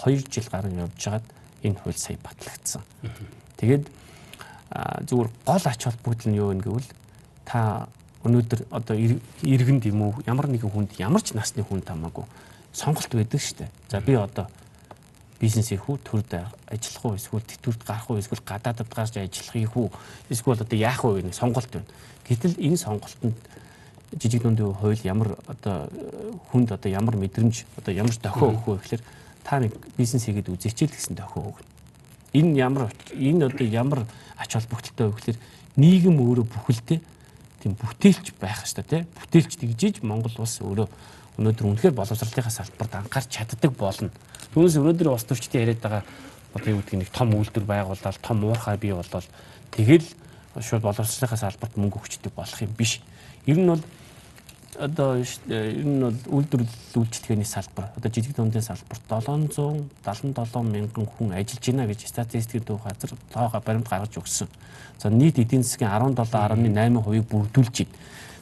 [0.08, 1.26] 2 жил гаруй явж хагаад
[1.66, 2.82] энэ хууль сая батлагдсан.
[3.58, 3.90] Тэгээд
[5.10, 6.90] зүгээр гол ач холбогдол нь юу вэ гэвэл
[7.46, 7.90] та
[8.22, 8.96] өнөөдөр одоо
[9.42, 12.26] иргэнд юм уу ямар нэгэн хүнд ямар ч насны хүн тамаагүй
[12.74, 13.70] сонголт байдаг шүү дээ.
[13.90, 14.48] За би одоо
[15.40, 16.32] бизнес хийх үү, төрд
[16.68, 19.90] ажиллах уу, эсвэл тэтгэврт гарах уу, эсвэл гадаадд гарч ажиллах хийх үү,
[20.30, 21.88] эсвэл одоо яах вэ гэх сонголт байна.
[22.28, 23.36] Гэтэл энэ сонголтод
[24.16, 25.88] жижиг дундын хууль ямар одоо
[26.52, 29.04] хүнд одоо ямар мэдрэмж одоо ямар дохио өгөх вэ гэхээр
[29.46, 31.70] та нэг бизнес хийгээд үзээч л гэсэн дохио өгнө.
[32.34, 34.00] Энэ ямар энэ одоо ямар
[34.36, 35.40] ач холбогдолтой вэ гэхээр
[35.78, 37.00] нийгэм өөрөө бүхэлдээ
[37.62, 40.88] тийм бүтээлч байх хэрэгтэй тийм бүтээлч тэгжиж Монгол улс өөрөө
[41.38, 44.10] өнөөдөр үнэхээр боловсролынхаа салбарт анхаарч чаддаг болно.
[44.52, 46.04] Түүнээс өнөөдөр улс төрчдийн яриад байгаа
[46.56, 49.28] одоо юу гэдгийг нэг том үйлдвэр байгуулаад том уурхай бий болоод
[49.76, 50.08] тэгэл
[50.60, 53.04] шууд боловсролынхаа салбарт мөнгө өгчдөг болох юм биш.
[53.46, 53.84] Ер нь бол
[54.80, 61.66] одоо ер нь бол үйлдвэрлэл үйлчлэгээний салбар одоо жижиг дундын салбарт 777 мянган хүн ажиллаж
[61.66, 64.48] байна гэж статистикийн төв газар тоогоо баримт гаргаж өгсөн.
[65.00, 67.96] За нийт эдийн засгийн 17.8%-ийг бүрдүүлж байна.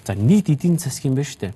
[0.06, 1.54] За нийт эдийн засгийн байна шүү дээ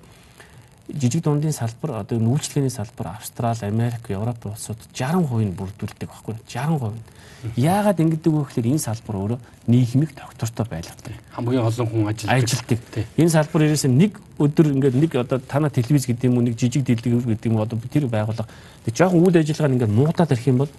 [0.88, 7.16] жижиг дундын салбар одоо нүүлчилгээний салбар Австрали, Америк, Европ улсууд 60% нь бүрдүүлдэг байхгүй 60%.
[7.54, 11.14] Яагаад ингэдэг вэ гэхээр энэ салбар өөрөө нийгмийг доктортой байлгадаг.
[11.36, 12.78] Хамгийн олон хүн ажилладаг.
[13.14, 16.82] Энэ салбар ерөөсөө нэг өдөр ингээд нэг одоо танаа телевиз гэдэг юм уу нэг жижиг
[16.82, 18.48] дэлгүүр гэдэг юм уу одоо тэр байгууллага
[18.88, 20.72] тэг жоохон үйл ажиллагаа ингээд муудаад ирэх юм бол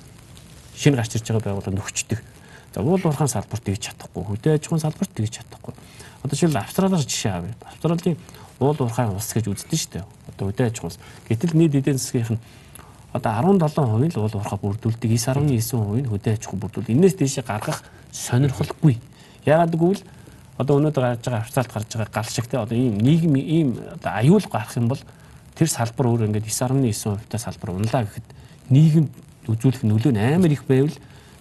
[0.75, 2.19] шинэ гарч ирж байгаа байгууллага нөхчдөг.
[2.75, 5.73] За уул уурхаан салбарт тэгж чадахгүй, хөдөө аж ахуйн салбарт тэгж чадахгүй.
[6.23, 7.55] Одоо жишээл Австралиар жишээ авъя.
[7.65, 8.17] Австралийн
[8.59, 10.05] уул уурхайн ус гэж үздэг шүү дээ.
[10.35, 10.99] Одоо үдэ аж ахуйн ус.
[11.27, 12.41] Гэтэл нийт эдийн засгийнх нь
[13.13, 16.93] одоо 17% л уул уурхай бүрдүүлдэг, 9.9% нь хөдөө аж ахуй бүрдүүлдэг.
[16.93, 18.99] Инээс дээшээ гаргах сонирхолгүй.
[19.47, 20.03] Яагаад гэвэл
[20.59, 24.11] одоо өнөөдөр гарч байгаа авцаалт гарч байгаа гал шиг те одоо ийм нийгэм ийм одоо
[24.11, 25.01] аюул гарах юм бол
[25.55, 28.27] тэр салбар өөр ингээд 9.9% та салбар унлаа гэхэд
[28.69, 29.07] нийгэм
[29.47, 30.93] үзүүлэх нөлөө нь амар их байвал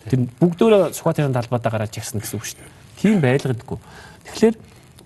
[0.06, 2.70] тэр бүгдөө Сүхбаатарын талбайдаа гараад чагсна гэсэн үг шүү дээ.
[3.02, 3.66] Тийм байлгадаг.
[4.24, 4.56] Тэгэхээр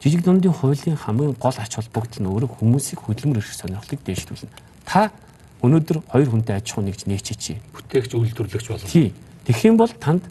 [0.02, 4.50] жижиг дундын хуулийн хамгийн гол ач холбогдол нь өөрөө хүмүүсийг хөдөлмөр эрх сонирхлыг дээшлүүлнэ.
[4.82, 5.14] Та
[5.62, 7.62] өнөөдөр хоёр хүнтэй аж ахуй нэгж нээчээч.
[7.70, 8.90] Бүтээгч үйлдвэрлэгч болно.
[8.90, 9.14] Тий.
[9.46, 10.26] Тэгэх юм бол танд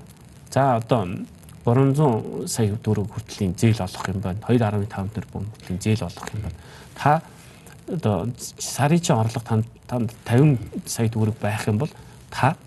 [0.52, 1.08] за одоо
[1.64, 4.44] 300 сая төгрөг хүртлийн зээл олох юм байна.
[4.44, 6.60] 2.5 тэрбум хүртлийн зээл олох юм байна.
[7.00, 7.24] Та
[7.88, 8.28] одоо
[8.60, 11.92] сарын чинь орлого танд танд 50 сая төгрөг байх юм бол
[12.28, 12.60] та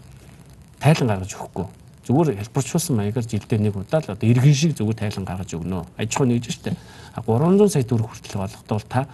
[0.81, 5.25] тайлан гаргаж өгөхгүй зүгээр хэлбэрчүүлсэн маягаар жилдээ нэг удаа л одоо иргэн шиг зүгээр тайлан
[5.25, 5.89] гаргаж өгнө.
[5.97, 6.77] Аж ахуй нэгж штэ.
[7.25, 9.09] 300 сая төгрөг хүртэл болгохдоо та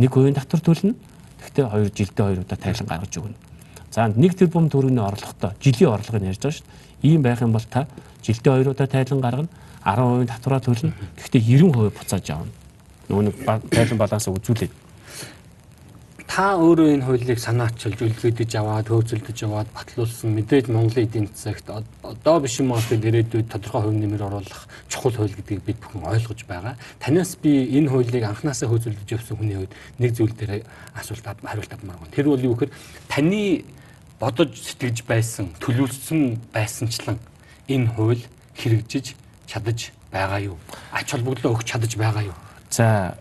[0.00, 0.96] нэг хувийн татвар төлнө.
[1.44, 3.36] Гэхдээ хоёр жилдээ хоёр удаа тайлан гаргаж өгнө.
[3.92, 7.10] За нэг тэрбум төгрөгийн орлоготой жилийн орлогыг ярьж байгаа дээ.
[7.10, 7.84] Ийм байх юм бол та
[8.24, 9.48] жилдээ 2 удаа тайлан гаргана
[9.84, 10.92] 10% татвараа төлнө.
[11.20, 12.52] Гэхдээ 90% буцааж авна.
[13.08, 13.36] Нөгөө нэг
[13.68, 14.72] тайлан балансаа үзүүлээд
[16.30, 21.66] та өөрөө энэ хуулийг санаачилж үлгэдэж аваад хөөцөлдөж аваад батлуулсан мэдээж Монголын эдийн засагт
[22.06, 26.46] одоо биш юм уу ирээдүйд тодорхой хувь нэмэр оруулах чухал хууль гэдгийг бид бүхэн ойлгож
[26.46, 26.78] байгаа.
[27.02, 30.62] Танаас би энэ хуулийг анханасаа хөөцөлдөж явсан хүний хувьд нэг зүйл дээр
[30.94, 32.14] асуулт хариулт авмаар байна.
[32.14, 32.78] Тэр бол юу гэхээр
[33.10, 33.66] таны
[34.22, 37.18] бодож сэтгэж байсан, төлөвлөсөн байсанчлан
[37.66, 38.22] энэ хууль
[38.54, 39.18] хэрэгжиж
[39.50, 40.62] чадаж байгаа юу?
[40.94, 42.38] Ач холбогдлоо өгч чадаж байгаа юу?
[42.70, 43.18] За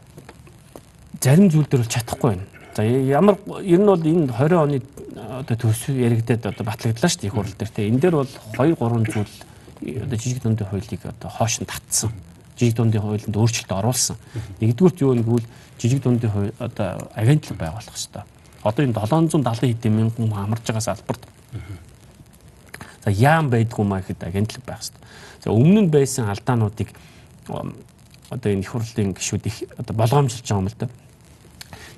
[1.17, 4.79] зарим зүйл дээр бол чадахгүй байна За ямар ер нь бол энэ 20 оны
[5.19, 7.87] одоо төсөв яригдээд одоо батлагдлаа шүү дээ их хурл дээр те.
[7.91, 9.33] Энэ дээр бол 2 3 зүйл
[10.07, 12.15] одоо жижиг дундын хуулийг одоо хоош нь татсан.
[12.55, 14.15] Жижиг дундын хуулинд өөрчлөлт оруулсан.
[14.63, 15.43] Нэгдүгürt юу нэгвэл
[15.75, 18.23] жижиг дундын хууль одоо агентлаг байгуулах хэрэгтэй.
[18.63, 21.27] Одоо энэ 770 хэдэн мянган амарч байгаа салбарт.
[23.03, 25.03] За яам байдгүй маа гэхэд агентлаг байх хэрэгтэй.
[25.43, 26.95] За өмнө нь байсан алдаануудыг
[27.43, 30.87] одоо энэ их хурлын гишүүд их одоо болгоомжилж байгаа юм л да.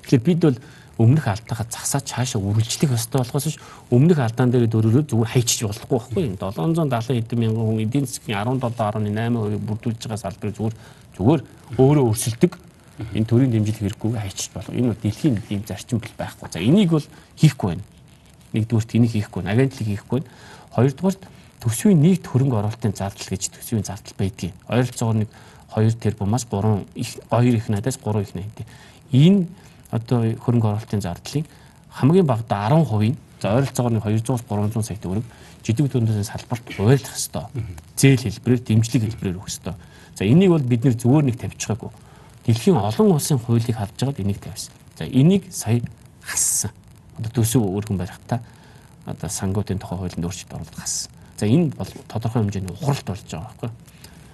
[0.02, 0.58] Тэгэхээр бид бол
[0.98, 3.58] өмнөх алдаахаа засаад цаашаа үргэлжлэх ёстой болохоос ш
[3.90, 6.22] өмнөх алдаан дээр дөрөөрөө зүгээр хайчиж болохгүй байхгүй.
[6.36, 10.74] 770 хэдэн мянган хүн эдийн засгийн 17.8% бүрдүүлж байгаа салбарыг зүгээр
[11.16, 11.40] зүгээр
[11.80, 12.52] өөрөө өрсөлдөг.
[13.16, 14.74] Энэ төрийн дэмжил хэрэггүй хайчиж болох.
[14.76, 16.48] Энэ дэлхийн ийм зарчим бэл байхгүй.
[16.52, 17.08] За энийг бол
[17.40, 17.84] хийхгүй байна.
[18.52, 19.52] Нэгдүгürt энийг хийхгүй байна.
[19.56, 20.30] Агентлаг хийхгүй байна.
[20.76, 21.22] Хоёрдугаарт
[21.64, 24.52] төсвийн нийт хөрөнгө оруулалтын зардал гэж төсвийн зардал байдгийг.
[24.68, 25.30] Ойролцоогоор нэг
[25.72, 28.66] 2 тэрбумаас 3 их 2 их надаас 3 их найдаа
[29.12, 29.46] энэ
[29.92, 31.46] одоо хөрөнгө оруулалтын зардлын
[31.92, 35.24] хамгийн багадаа 10%-ийн за ойролцоогоор 200-аас 300 сая төгрөг
[35.62, 37.46] жижиг дүндээс салбарт хуваалцах ёстой.
[37.96, 39.74] Зээл хэлбэрээр дэмжлэг хэлбэрээр өгөх ёстой.
[40.16, 41.90] За энийг бол бид нэр зүгээр нэг тавьчихаагүй.
[42.46, 44.72] Дэлхийн олон улсын хуулийг харж байгаад энийг тавьсан.
[44.98, 45.82] За энийг сая
[46.22, 46.70] хассан.
[47.18, 48.40] Одоо төсөв өргөн барихтаа
[49.06, 51.12] одоо сангуудын тухай хуулинд өөрчлөлт оруулах хассан.
[51.38, 53.70] За энэ бол тодорхой хэмжээний ухралт болж байгаа байхгүй.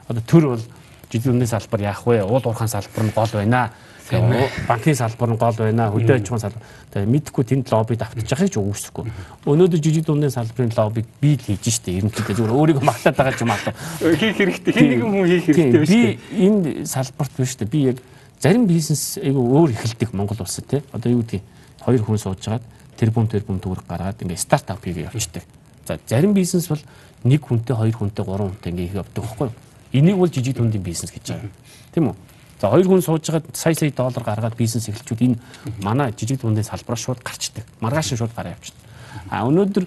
[0.08, 0.64] Одоо төр бол
[1.12, 2.24] жижиг дүндээс салбар яах вэ?
[2.24, 3.72] Уул уурхайн салбар нь гол байна
[4.10, 6.62] банкны салбар нь гол байна, хөдөө аж ахуйн салбар.
[6.92, 9.04] Тэгээ мэдхгүй тэнд лоббид автчихыг ч үүсэхгүй.
[9.44, 12.00] Өнөөдөр жижиг дундын салбарын лоббиг би л хийж штэ.
[12.00, 13.60] Ерөнхийдөө зүгээр өөрийгөө маглаад байгаа ч юм аа.
[14.00, 14.72] Хийх хэрэгтэй.
[14.72, 15.90] Хэн нэгэн хүн хийх хэрэгтэй биш?
[15.92, 16.00] Би
[16.40, 17.68] энэ салбарт биш штэ.
[17.68, 17.98] Би яг
[18.40, 20.80] зарим бизнес айгүй өөр эхэлдэг Монгол улсад тий.
[20.92, 21.44] Одоо юу гэдгийг
[21.84, 22.64] хоёр хүн суужгаад
[22.96, 25.44] тэрбум тэрбум төгрөг гаргаад ингээ стартап хийгээ явчихдаг.
[25.86, 26.80] За зарим бизнес бол
[27.24, 29.54] нэг хүнтэй, хоёр хүнтэй, гурван хүнтэй ингээ их явдаг байхгүй юу?
[29.92, 31.50] Энийг бол жижиг дундын бизнес гэж байгаа.
[31.94, 32.16] Тийм үү?
[32.60, 35.38] За хоёр хүн суужгаад сая сая доллар гаргаад бизнес эхэлчүүд энэ
[35.78, 37.64] манай жижиг дундын салбараа шууд гарчдаг.
[37.80, 38.82] Маргааш шууд гараа явчихдаг.
[39.30, 39.86] А өнөөдөр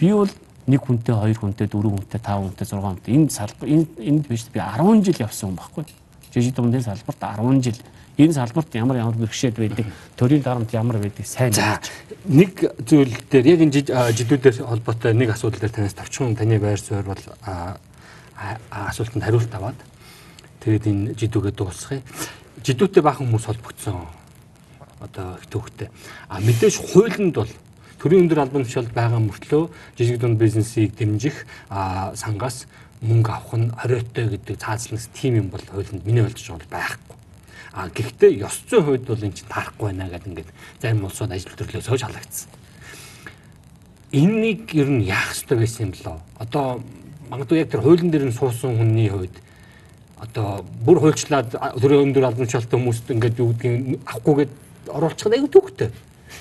[0.00, 0.30] би бол
[0.66, 4.50] нэг хүнтэй, хоёр хүнтэй, дөрөв хүнтэй, тав хүнтэй, зургаан хүнтэй энэ салбар энэ энд биш
[4.50, 5.84] би 10 жил явсан хүн байхгүй.
[6.34, 7.78] Жижиг дундын салбарт 10 жил
[8.18, 9.86] энэ салбарт ямар ямар бэрхшээл байдаг,
[10.18, 11.86] төрийн дарамт ямар байдаг сайн мэдэж.
[12.26, 12.52] Нэг
[12.82, 13.72] зүйл дээр яг энэ
[14.10, 17.22] жидүүдээр холбоотой нэг асуудал дээр танаас товчхон таны байр суурь бол
[18.36, 19.78] асуултанд хариулт аваад
[20.60, 22.02] Тэгээд энэ жидүүгээ дуусгая.
[22.64, 24.06] Жидүүтэй баахан хүмүүс холбогдсон.
[24.98, 25.88] Одоо их төвхтэй.
[26.28, 27.52] А мэдээж хуулинд бол
[28.02, 32.66] төрийн өндөр албан тушаалд байгаа мөртлөө жижиг дунд бизнесийг дэмжих сангаас
[33.02, 37.16] мөнгө авах нь хориотой гэдэг цаазланс тим юм бол хуулинд миний ойлж байгаа байхгүй.
[37.72, 40.50] А гэхдээ ёс зүйн хувьд бол эн чинь таарахгүй байна гэдэг ингээд
[40.82, 42.50] зарим улсууд ажил төрлөөс хойш халагдсан.
[44.10, 46.18] Эннийг ер нь яах ёстой байсан юм болоо?
[46.42, 46.82] Одоо
[47.30, 49.36] магадгүй яг тэр хуулийн дээр нь суусан хүний хувьд
[50.20, 54.52] одоо бүр хуульчлаад төрийн өндөр албан тушаалтай хүмүүст ингээд юу гэдгийг авахгүйгээд
[54.90, 55.90] оруулчих айгүй төвхтэй.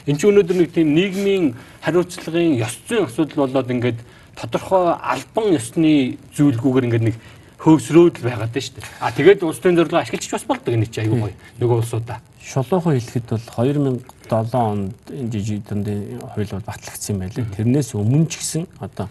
[0.07, 1.45] Энд чинь өнөөдөр нэг тийм нийгмийн
[1.85, 3.99] хариуцлагын ёс зүйн асуудал болоод ингээд
[4.35, 7.15] тодорхой албан ёсны зүйлгүйгээр ингээд нэг
[7.57, 8.89] хөөсрөөд байгаад байна шүү дээ.
[9.01, 11.35] А тэгээд улс төрийн зорилго ашиглаж бас болдог энэ чинь айгүй гоё.
[11.57, 12.19] Нөгөө улсуудаа.
[12.37, 17.45] Шулуухан хэлэхэд бол 2007 онд энэ жижиг дундын хууль бол батлагдсан юм байлээ.
[17.57, 19.09] Тэрнээс өмнө ч гэсэн одоо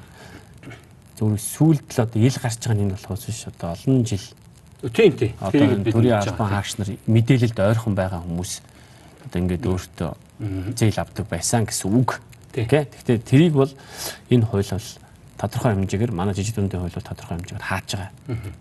[1.18, 4.26] зөвхөн сүүлд л одоо ил гарч байгаа нь энэ болохоос биш одоо олон жил
[4.82, 5.32] Тийм тийм.
[5.40, 8.60] Одоо төрийн албан хаагч нар мэдээлэлд ойрхон байгаа хүмүүс
[9.24, 10.10] одоо ингээд өөртөө
[10.76, 12.20] зээл авдаг байсан гэсэн үг.
[12.52, 12.68] Тийм.
[12.68, 13.72] Гэхдээ тэрийг бол
[14.28, 14.88] энэ хууль бол
[15.40, 18.12] тодорхой хэмжээгээр манай жижиг дундын хууль бол тодорхой хэмжээгээр хааж байгаа.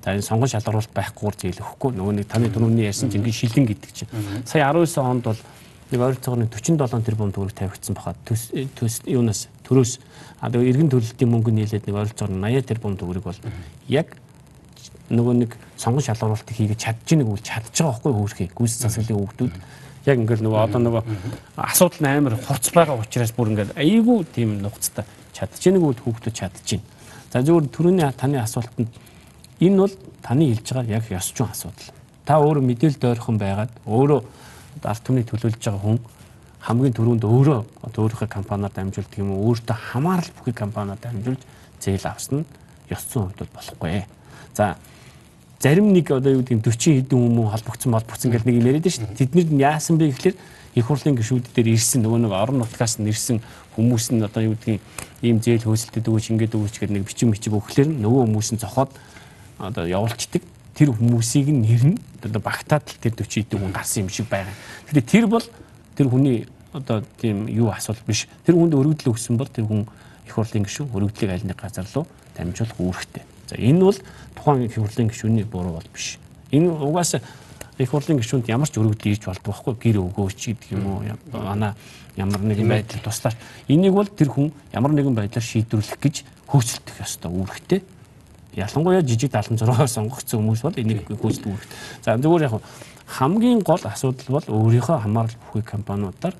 [0.04, 1.92] За энэ сонгон шалгаруулалт байхгүйгээр зээл өгөхгүй.
[2.00, 4.12] Нөгөө нэг таны түрүүний ярьсан чинь ингээд шилэн гэдэг чинь.
[4.48, 5.42] Сая 19 онд бол
[5.92, 9.48] нэг ойролцоогоор 47 тэрбум төгрөг тавигдсан бахад төс төс юунаас?
[9.64, 10.00] Төрөөс.
[10.42, 13.40] Тэгээ эргэн төлөлтийн мөнгө нийлээд нэг ойролцоогоор 80 тэрбум төгрөг бол
[13.88, 14.18] яг
[15.10, 19.54] нөгөө нэг сонгон шалгаруулалтыг хийгээд чадж байгааг үл чадж байгаа байхгүй хөөрхий гүйс засаглалын хүүхдүүд
[20.06, 21.04] яг ингээл нөгөө одоо нөгөө
[21.62, 26.58] асуудал амар хурц байгаа учраас бүр ингээд айгүй тийм нухацтай чадж байгааг үл хүүхдүүд чадж
[26.66, 26.86] байна.
[27.30, 28.90] За зөвхөн түрүүний таны асуултанд
[29.60, 29.94] энэ бол
[30.26, 31.94] таны хэлж байгаа яг ёс зүйн асуудал.
[32.26, 34.22] Та өөрөө мэдээлэлд ойрхон байгаад өөрөө
[34.82, 36.00] ард түмний төлөөлж байгаа хүн
[36.66, 41.42] хамгийн түрүүнд өөрөө одоо өөрийнхөө компаниар дамжуулдаг юм уу өөртөө хамаарал бүхий компаниар дамжуулж
[41.78, 42.48] зээл авсан нь
[42.90, 44.06] ёс зүйн хувьд бол болохгүй.
[44.58, 44.76] За
[45.60, 49.06] зарим нэг одоо юу гэдэг 40 хэдэн хүмүүс холбогдсон молбогдсон гэл нэг юм яриад шүү
[49.08, 49.20] дээ.
[49.24, 50.36] Тэднэр нь яасан бэ гэхэлэр
[50.76, 53.40] их хурлын гишүүд дээр ирсэн нөгөө нэг орон нутгаас нь ирсэн
[53.80, 54.84] хүмүүс нь одоо юу гэдгийг
[55.24, 58.92] ийм зээл хөөсөлтөд өгөөч ингээд өгөөч гэдэг нэг бичиг мичиг өгөхлөөр нөгөө хүмүүс нь цохоод
[59.60, 60.44] одоо явуулцдаг
[60.76, 64.52] тэр хүмүүсийг нэр нь одоо багтаад тэр 40 хэдэн хүн гарсан юм шиг байгаа.
[64.92, 65.46] Тэгэхээр тэр бол
[65.96, 66.44] тэр хүний
[66.76, 68.28] одоо тийм юу асуудал биш.
[68.44, 69.88] Тэр хүнд өргөдөл өгсөн бол тэр хүн
[70.28, 72.04] их хурлын гишүүн өргөдлийг аль нэг газар руу
[72.36, 73.35] дамжуулах үүрэгтэй.
[73.48, 73.98] За энэ бол
[74.36, 76.18] тухайн их хурлын гишүүний буруу бол биш.
[76.52, 77.22] Энэ угаасаа
[77.78, 79.76] их хурлын гишүүнд ямар ч өргөдөл ийж болдог байхгүй.
[79.76, 81.04] Гэр өгөөч гэдэг юм уу?
[81.34, 81.74] Манай
[82.16, 83.36] ямар нэгэн байдал туслаач.
[83.68, 86.16] Энийг бол тэр хүн ямар нэгэн байдлаар шийдвэрлэх гэж
[86.48, 87.82] хөөцөлдөх ёстой үүрэгтэй.
[88.56, 92.64] Ялангуяа жижиг 76-аар сонгогдсон хүмүүс бол энийг хөөцөлдөх үүрэгтэй за зөвхөн яг
[93.06, 96.36] хамгийн гол асуудал бол өөрийнхөө хамаарал бүхий компаниудаар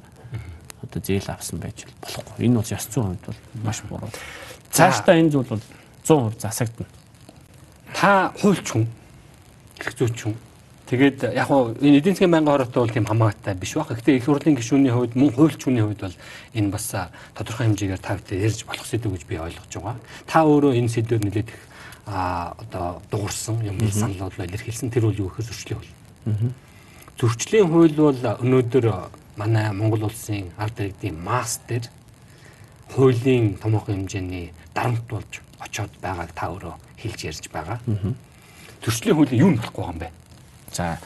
[0.82, 2.46] одоо зээл авсан байж болохгүй.
[2.46, 4.10] Энэ бол яс зүйн хувьд бол маш буруу.
[4.72, 5.64] Цаашдаа энэ зүйл бол
[6.06, 6.90] 100% засагдана
[7.94, 8.88] та хуульч хүн
[9.82, 10.36] эрх зүйч хүн
[10.86, 13.90] Тэгээд яг хуу энэ эдийн засгийн байнгын хороотой бол тийм хамаатай биш баг.
[13.90, 16.18] Гэхдээ их хурлын гишүүний хувьд мөн хуульчны хувьд бол
[16.54, 16.94] энэ бас
[17.34, 19.98] тодорхой хэмжээгээр та бүхэн ярьж болох сэдв гэж би ойлгож байгаа.
[20.30, 21.62] Та өөрөө энэ сэдвээр нэлээд их
[22.06, 26.54] а одоо дуурсан юм санал бодлоо илэрхийлсэн тэр үл юу гэхээр зөрчлийн хууль.
[27.18, 28.86] Зөрчлийн хууль бол өнөөдөр
[29.42, 31.90] манай Монгол улсын ард иргэдийн масс дээр
[32.94, 37.80] хуулийн томоохон хэмжээний дарамт болж очоод байгааг та өөрөө хэлж ярьж байгаа.
[38.84, 40.10] Зөрчлийн хууль юу нь болохгүй юм бэ?
[40.72, 40.98] За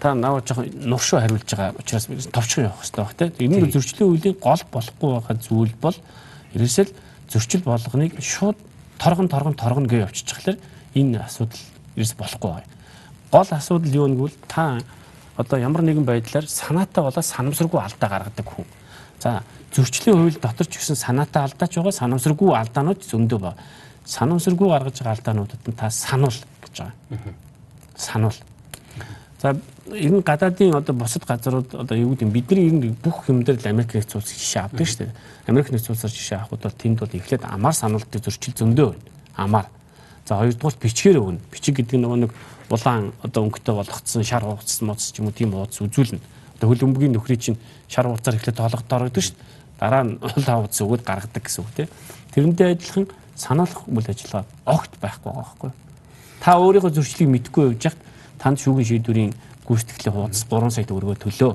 [0.00, 3.52] та наваа жоохон нуршуу хариулж байгаа учраас товчхон явах хэрэгтэй баг тийм.
[3.52, 5.96] Энэ зөрчлийн үеийн гол болохгүй байгаа зүйл бол
[6.54, 6.90] ерөөсөл
[7.28, 8.56] зөрчил болгоныг шууд
[8.98, 10.58] торгон торгон торгон гэж явчихчихлаар
[10.94, 11.60] энэ асуудал
[11.96, 12.70] ерөөс болохгүй байна.
[13.32, 14.80] Гол асуудал юу нэгвэл та
[15.36, 18.66] одоо ямар нэгэн байдлаар санаатай болоод санамсаргүй алдаа гаргадаг хүн.
[19.20, 19.42] За
[19.74, 23.52] зөрчлийн хууль дотор ч гэсэн санаатай алдаач байгаа санамсаргүй алдаанууд зөндөө ба.
[24.06, 26.94] Санамсаргүй гаргаж байгаа алдаануудад нь та сануул гэж байгаа.
[27.96, 28.38] Сануул
[29.42, 29.54] За
[29.92, 34.18] энэ гадаадын одоо бусад газрууд одоо юу гэдэг бидний ер бүх юм дээр Америк нэгдсэн
[34.18, 35.12] улс жишээ авдаг шүү дээ.
[35.46, 39.04] Америк нэгдсэн улсаар жишээ авахд бол тэнд бол эхлээд амар санаалтыг зөрчил зөндөө байна.
[39.36, 39.66] Амар.
[40.24, 41.40] За хоёрдугаар бичгээр өгнө.
[41.52, 42.32] Бичиг гэдэг нь нөгөө нэг
[42.72, 46.20] улаан одоо өнгөтэй болгоцсон шар хуудас моц ч юм уу тийм хуудас үзүүлнэ.
[46.56, 47.60] Одоо хөл өмгийн нөхрий чинь
[47.92, 49.78] шар хуудасаар эхлээд тоологдоор гэдэг шүү дээ.
[49.78, 51.88] Дараа нь улаан хуудас өгөөд гаргадаг гэсэн үг тийм.
[52.32, 53.04] Тэрнтэй адилхан
[53.36, 55.70] санаалах үйл ажиллагаа огт байхгүй байгаа байхгүй.
[56.40, 58.00] Та өөрийнхөө зөрчлийг мэдгүй явж хахад
[58.40, 59.32] танд шүүгийн шийдвэрийн
[59.68, 61.52] гүйцэтгэлийн хуудас 3 сая төгрөгөө төлөө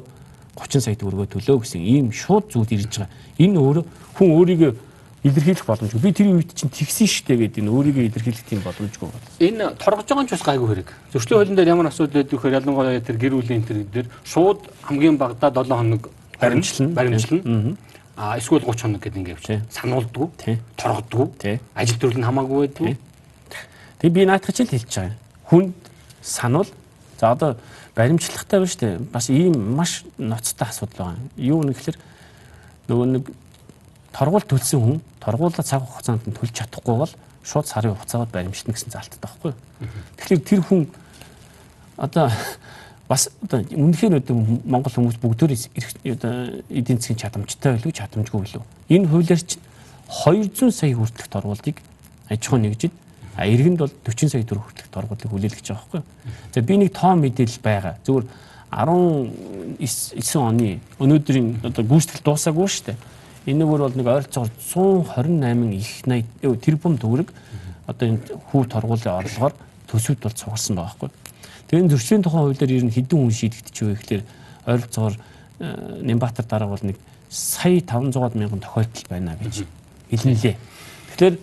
[0.55, 3.11] 30 сая төгрөгөө төлөө гэсэн ийм шууд зүйл ирж байгаа.
[3.39, 3.83] Энэ өөрөө
[4.17, 4.71] хүн өөрийгөө
[5.23, 6.01] илэрхийлэх боломжгүй.
[6.01, 9.29] Би тэр үед чинь тэгсэн штэ гэдэг энэ өөрийгөө илэрхийлэх тийм боломжгүй байна.
[9.37, 10.89] Энэ торгож байгаа нь ч бас гайгүй хэрэг.
[11.13, 15.21] Зөрчлийн хуулийн дээр ямар асуудал байдаг вэхээр ялангуяа тэр гэр бүлийн тэр дээр шууд хамгийн
[15.21, 16.09] багадаа 7 хоног
[16.41, 17.77] баримтлна, баримтлна.
[18.15, 19.61] А эсвэл 30 хоног гэдэг ингэ явчих.
[19.71, 22.97] Сануулдгүй, торгодгүй, ажил төрөл нь хамаагүй байдгүй.
[24.01, 25.15] Тэгээ би наадах чинь хэлж байгаа.
[25.47, 25.73] Хүн
[26.21, 26.69] сануул
[27.19, 27.57] за одоо
[27.95, 28.97] баримтлагтай байна шүү дээ.
[29.13, 31.19] Бас ийм маш ноцтой асуудал байгаа.
[31.37, 31.97] Юу нэг гэхээр
[32.89, 33.23] нөгөө нэг
[34.11, 38.91] торгуул төлсөн хүн торгуулаа цаг хугацаанд нь төлж чадахгүй бол шууд сарын хугацаагаар баримтчна гэсэн
[38.91, 39.53] залттай байхгүй.
[40.19, 40.87] Тэгэхээр тэр хүн
[41.97, 42.29] одоо
[43.11, 45.51] бас одоо үнэхээр одоо Монгол хүмүүс бүгдөө
[46.15, 48.63] одоо эдийн засгийн чадамжтай байлгүй чадамжгүй билүү.
[48.87, 49.59] Энэ хуулиар чинь
[50.07, 51.83] 200 сая хүртэлх торгуулийг
[52.31, 52.95] аж ахуй нэгжид
[53.35, 56.01] А иргэнд бол 40 сая төгрөг хүртэлх торгуулийг хүлээлгэж байгаа байхгүй.
[56.53, 57.95] За би нэг тоон мэдээлэл байгаа.
[58.03, 58.25] Зүгээр
[59.79, 62.97] 19 оны өнөөдрийн одоо гүйцэтгэл дуусаагүй шүү дээ.
[63.55, 64.51] Энэгээр бол нэг ойролцоогоор
[65.31, 67.31] 128 их 80 тэрбум төгрөг
[67.87, 68.19] одоо энэ
[68.51, 69.55] хүү торгуулийн орлогоор
[69.87, 71.09] төсөвд бол цугарсан байгаа байхгүй.
[71.71, 74.23] Тэгээ энэ зөрчлийн тухайн хуулиар ер нь хэдэн хүн шийдэгдэж вэ гэхэлэр
[74.67, 76.99] ойролцоогоор э, Нямбатар дараа бол нэг
[77.31, 79.63] сая 500 мянган тохиолдол байна гэж
[80.11, 80.55] хэлнэлээ.
[81.15, 81.35] Тэгэхээр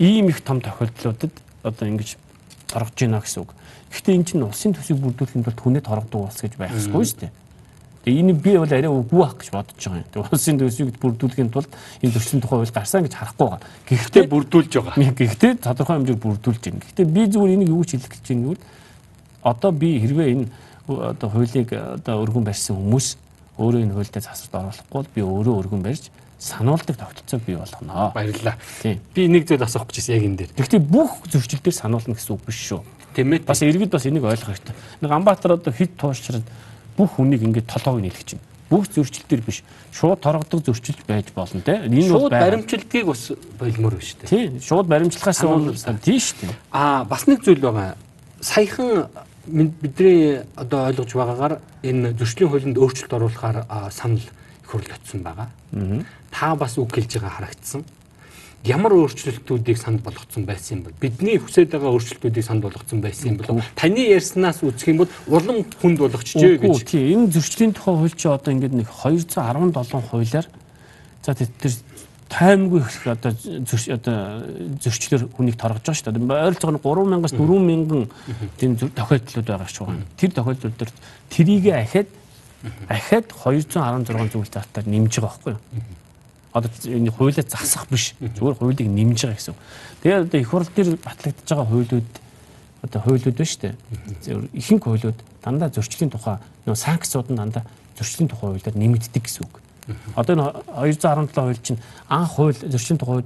[0.00, 2.16] ийм их том тохиолдлуудад одоо ингэж
[2.72, 3.52] торгож байна гэсэн үг.
[3.92, 7.32] Гэхдээ эн чинь улсын төсвийг бүрдүүлэхэд бол хүнээ торгодог улс гэж байх ёсгүй шүү дээ.
[8.08, 10.08] Тэгээ энэ би бол арай үгүй байх гэж бодож байгаа юм.
[10.08, 11.70] Тэгээ улсын төсвийг бүрдүүлэхийн тулд
[12.00, 13.60] энэ төрлийн тухай хууль гарсан гэж харахгүй байгаа.
[13.92, 15.12] Гэхдээ бүрдүүлж байгаа.
[15.20, 16.80] Гэхдээ тодорхой хэмжээр бүрдүүлж байна.
[16.80, 18.64] Гэхдээ би зүгээр энийг юу гэж хэлэх гэж байна гэвэл
[19.46, 20.46] одоо би хэрвээ энэ
[20.90, 23.14] одоо хуулийг одоо өргөн барьсан хүмүүс
[23.62, 28.12] өөрөө энэ хуультай засварт оруулахгүй бол би өөрөө өргөн барьж сануулдаг тогтолцоо бий болгоно.
[28.14, 28.56] Баярлалаа.
[29.14, 30.52] Би нэг зүйл асуух гэж яг энэ дээр.
[30.56, 32.82] Гэхдээ бүх зөрчил дээр сануулна гэсэн үг биш шүү.
[33.16, 33.46] Тийм ээ.
[33.48, 34.76] Бас иргэд бас энийг ойлгох хэрэгтэй.
[35.00, 36.44] Нэг Амбатар одоо хит туушраад
[36.96, 38.44] бүх хүнийг ингээд толгойг нийлгэж байна.
[38.68, 39.62] Бүх зөрчил дээр биш.
[39.96, 41.80] Шууд торгодог зөрчилж байж болно те.
[41.88, 44.28] Энэ бол баримтчилдгийг бас болмоор байна шүү дээ.
[44.28, 44.60] Тийм.
[44.60, 45.72] Шууд баримтлахаас бол
[46.04, 46.56] тийм шүү дээ.
[46.72, 47.96] Аа бас нэг зүйл байгаа.
[48.44, 49.08] Саяхан
[49.46, 54.32] бидний одоо ойлгож байгаагаар энэ зөрчлийн хуулинд өөрчлөлт оруулахаар санал их
[54.66, 55.48] хурл очсон байгаа.
[56.30, 57.84] Та бас үг хэлж байгаа харагдсан.
[58.66, 63.36] ямар өөрчлөлтүүдийг санд болгоцсон байсан юм бол бидний хүсэж байгаа өөрчлөлтүүдийг санд болгоцсон байсан юм
[63.38, 66.82] бол таны ярьснаас үзэх юм бол улам хүнд болгочжээ гэж.
[66.82, 70.46] Тийм энэ зөрчлийн тухай хууль чи одоо ингээд нэг 217 хуулиар
[71.22, 71.72] за тэр
[72.28, 74.42] таймгүй одоо зөрч одоо
[74.82, 76.26] зөрчлөөр хүнийг торгож байгаа шүү дээ.
[76.26, 78.08] Ойролцоогоор 3000-аас 4000
[78.58, 79.94] тийм тохиолдлууд байгаа шүү.
[80.18, 80.90] Тэр тохиолдлууд төр
[81.30, 82.10] трийг ахиад
[82.90, 85.60] ахиад 216 зүйл заалтаар нэмж байгаа байхгүй юу?
[86.56, 88.14] Одоо энэ хуулиа засах биш.
[88.18, 89.54] Зүгээр хуулийг нэмж байгаа гэсэн.
[90.02, 92.10] Тэгээд одоо их хурл дээр батлагдж байгаа хуулиуд
[92.82, 93.74] одоо хуулиуд байна шүү дээ.
[94.50, 97.62] Ихэнх хуулиуд дандаа зөрчлийн тухай нөө санкцууд нь дандаа
[97.98, 99.62] зөрчлийн тухай хуулиар нэмэгддэг гэсэн үг.
[100.16, 101.78] Одоо энэ 217 хууль чинь
[102.08, 103.24] анх хууль тухай хууль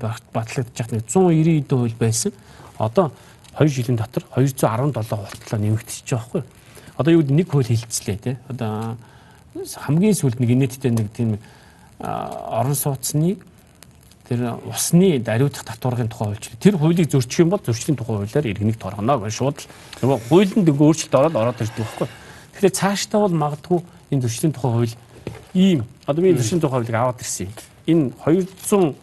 [0.92, 2.32] нэг 190 эдэн хууль байсан.
[2.78, 3.12] Одоо
[3.58, 6.42] 2 жилийн дотор 217 болтлоо нэмэгдчихэж байгаа байхгүй.
[6.96, 8.36] Одоо юу нэг хууль хилцлээ тий.
[8.48, 8.96] Одоо
[9.56, 11.38] хамгийн сүүлд нэг инээдтэй нэг тийм
[11.98, 13.38] орон сууцны
[14.28, 16.60] тэр усны даруйдах татваргын тухай хууль.
[16.60, 19.58] Тэр хуулийг зөрчих юм бол зөрчлийн тухай хуулиар иргэнийг торгоно гэж шууд
[20.04, 22.08] нөгөө хуулинд нэг өөрчлөлт ороод ороод ирдэг байхгүй.
[22.54, 23.80] Тэгэхээр цаашдаа бол магадгүй
[24.14, 24.94] энэ зөрчлийн тухай хууль
[25.54, 27.48] ийм одоо би зөрчлийн тухай хуулийг аваад ирсэн.
[27.86, 28.94] Энэ 217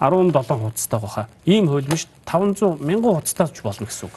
[0.00, 1.28] хуудастай баха.
[1.46, 4.14] Ийм хууль биш 500 мянган хуудастай ч болно гэсэн үг.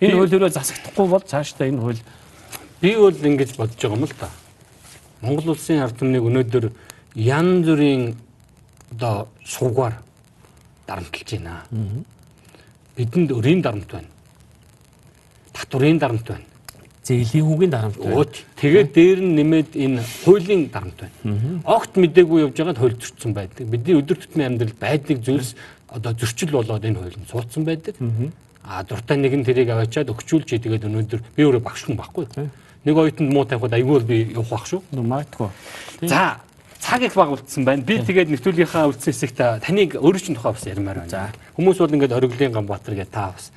[0.00, 2.02] Энэ хуулиороо засагдахгүй бол цаашдаа энэ хууль
[2.80, 4.28] би бол ингэж бодож байгаа юм л та.
[5.22, 6.70] Монгол улсын ард түмнийг өнөөдөр
[7.16, 8.16] янз бүрийн
[8.92, 9.94] одоо сувгаар
[10.86, 11.64] дарамтлж байна.
[12.96, 14.08] Бидэнд өрийн дарамт байна.
[15.52, 16.44] Татврын дарамт байна.
[17.06, 18.26] Зээлийн хүүгийн дарамт байна.
[18.58, 21.62] Тэгээд дээр нь нэмээд энэ хуулийн дарамт байна.
[21.62, 23.62] Огт мдээгүй явж байгаад хууль зөрчсөн байдаг.
[23.70, 25.54] Бидний өдөр тутмын амьдрал байдаг зүйлс
[25.86, 27.94] одоо зөрчил болоод энэ хууль нь суудсан байдаг.
[28.66, 32.26] А дуртай нэг нь тэрийг аваачаад өгчүүлж тэгээд өнөөдөр би өөрөө багш хүн байхгүй
[32.86, 34.82] нэг оюутанд муу тавихад айгүй бол би явах бах шүү.
[34.94, 35.50] Магадгүй.
[36.06, 36.38] За
[36.78, 37.82] цаг их баг үлдсэн байна.
[37.82, 41.10] Би тэгээд нэвтрүүлгийнхаа үлдсэн хэсэгт таныг чинь тухай бас ярмаар байна.
[41.10, 43.50] За хүмүүс бол ингээд Ориглын Ганбаатар гэдэг та бас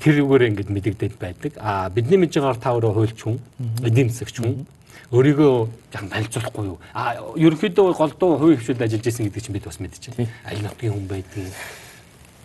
[0.00, 1.52] тэрүүгээр ингээд мэдэгдээд байдаг.
[1.60, 3.36] А бидний мэдж байгаагаар та өөрөө хуульч хүн,
[3.84, 4.64] эдийн засагч хүн
[5.12, 5.54] өөрийгөө
[5.94, 6.78] яг танилцуулахгүй юу?
[6.96, 10.28] А ерөнхийдөө голдуу хувийн хвшилд ажиллаж исэн гэдэг чинь бид бас мэдчихэв.
[10.48, 11.54] Аль нутгийн хүн байдгийг.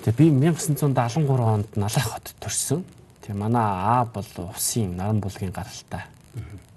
[0.04, 2.84] Тэгээ би 1973 онд Налах хот төрсөн.
[3.24, 6.04] Тэгээ манай аа бол усын наран булгийн гаралтай.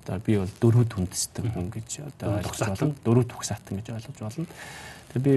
[0.03, 2.95] Одоо би бол дөрөв хүндсдэг хүн гэж одоо ойлгож байна.
[3.05, 4.47] Дөрөв төгсаатан гэж ойлгож байна.
[5.13, 5.35] Тэгээ би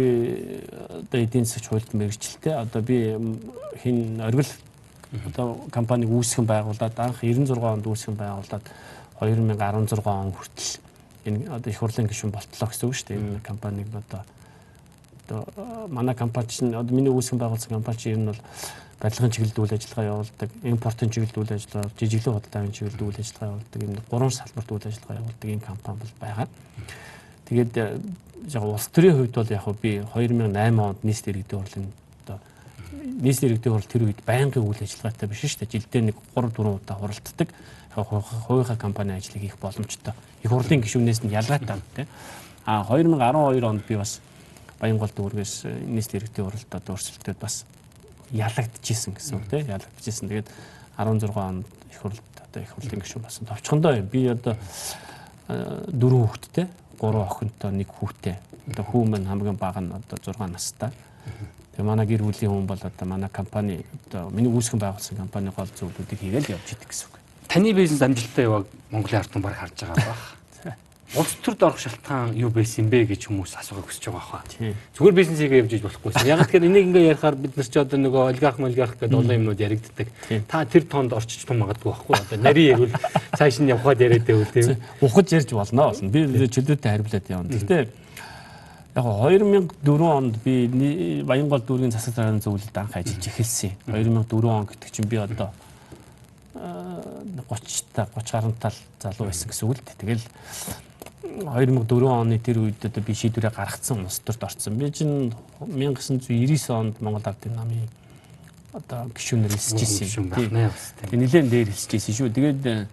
[1.04, 2.56] одоо эдийн засгийн хуульд мэрэгчлээ.
[2.64, 2.98] Одоо би
[3.84, 4.50] хин оргил
[5.26, 8.64] одоо компаниг үүсгэн байгуулад анх 96 онд үүсгэн байгуулад
[9.20, 10.72] 2016 он хүртэл
[11.26, 13.18] энэ одоо их хурлын гишүүн болтлоо гэсэн үг шүү дээ.
[13.18, 14.22] Энэ компаниг одоо
[15.26, 18.42] одоо манай компани чинь одоо миний үүсгэн байгуулсан компани чинь ер нь бол
[19.02, 23.82] барилгын чиглэлд үйл ажиллагаа явуулдаг, импортын чиглэлд үйл ажиллагаа, жижиглэн худалдааны чиглэлд үйл ажиллагаа явуулдаг,
[23.84, 26.48] энэ гурван салбарт үйл ажиллагаа явуулдаг энэ компани бол байгаа.
[27.46, 27.86] Тэгээд э,
[28.56, 31.92] яг улс төрийн хувьд бол яг би 2008 онд нийслэл иргэдийн хурлын
[33.06, 35.74] нийслэл иргэдийн хурл тэр үед байнгын үйл ажиллагаатай биш шүү дээ.
[35.80, 37.50] Жилдээ нэг 3 4 удаа хуралддаг.
[37.96, 40.14] Хувийнхаа компани ажлыг хийх боломжтой.
[40.44, 42.08] Их хурлын гишүүнээс нь ялгаатай тийм.
[42.66, 44.20] А 2012 онд би бас
[44.80, 47.64] Баянгол дүүргээс э, нийслэл иргэдийн хуралд одоо өрсөлдөд бас
[48.34, 50.28] ялагдчихсэн гэсэн үг тийм ялагдчихсэн.
[50.28, 50.50] Тэгээд
[50.98, 53.48] 16 онд их хурлд одоо их хурлын гишүүн болсон.
[53.48, 54.58] Товчхондоо би одоо
[55.48, 56.68] дөрөв хүүхэдтэй,
[57.00, 58.36] гурван охинтой, нэг хүүтэй.
[58.72, 60.92] Одоо хүү маань хамгийн бага нь одоо 6 настай.
[61.76, 65.70] Тэгээ манай гэр бүлийн хүн бол одоо манай компани одоо миний үүсгэн байгуулсан компани гол
[65.70, 67.20] зүйлүүдийг хийгээл явж идэг гэсэн үг.
[67.48, 70.36] Таны бизнес амжилттай яваг Монголын ард түмэн баг харж байгаа бах
[71.14, 74.44] улс төрд орох шалтгаан юу байсан бэ гэж хүмүүс асуух хүсэж байгаа хаа.
[74.98, 76.28] Зүгээр бизнесийгээ явж иж болохгүйсэн.
[76.28, 79.60] Яг тэгэхээр энийг ингээ ярихаар бид нар ч одоо нөгөө олигарх олигарх гэдэг олон юмнууд
[79.62, 80.08] яригддаг.
[80.50, 82.92] Та тэр тоонд орчиж тун магадгүй байхгүй одоо нарийн ярил
[83.38, 84.82] цааш нь явхад яриад байвал тийм.
[85.00, 86.10] Ухаж ярьж болно болно.
[86.10, 87.50] Би чөлөөтэй хариулаад явна.
[87.54, 87.82] Гэхдээ
[88.96, 93.76] яг 2004 онд би Баянгол дүүргийн засаг дарганы зөвлөлд анх ажиллаж эхэлсэн.
[93.92, 95.52] 2004 он гэдэг чинь би одоо
[96.56, 98.74] 30 та 30 гаруй тал
[99.04, 100.00] залуу байсан гэсэн үг л дээ.
[100.00, 100.24] Тэгэл
[101.44, 104.80] 2004 оны тэр үед одоо би шийдвэрээ гаргацсан улс төрд орсон.
[104.80, 107.92] Би чинь 1999 онд Монгол Ардын намын
[108.72, 110.32] одоо гишүүнээр хэлсэж ирсэн.
[110.32, 112.32] Тийм нэлээд дээр хэлсэж ирсэн шүү.
[112.32, 112.88] Тэгээд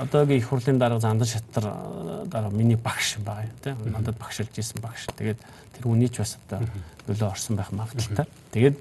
[0.00, 3.92] одоогийн их хурлын дарга Зандан шатар э, дараа миний багш байгаа юм тийм.
[3.92, 5.06] Надад багшилж ирсэн багш.
[5.16, 5.38] Тэгээд
[5.76, 6.66] тэр үний ч бас одоо
[7.08, 8.26] нөлөө орсон байх магадaltaй.
[8.52, 8.76] Тэгээд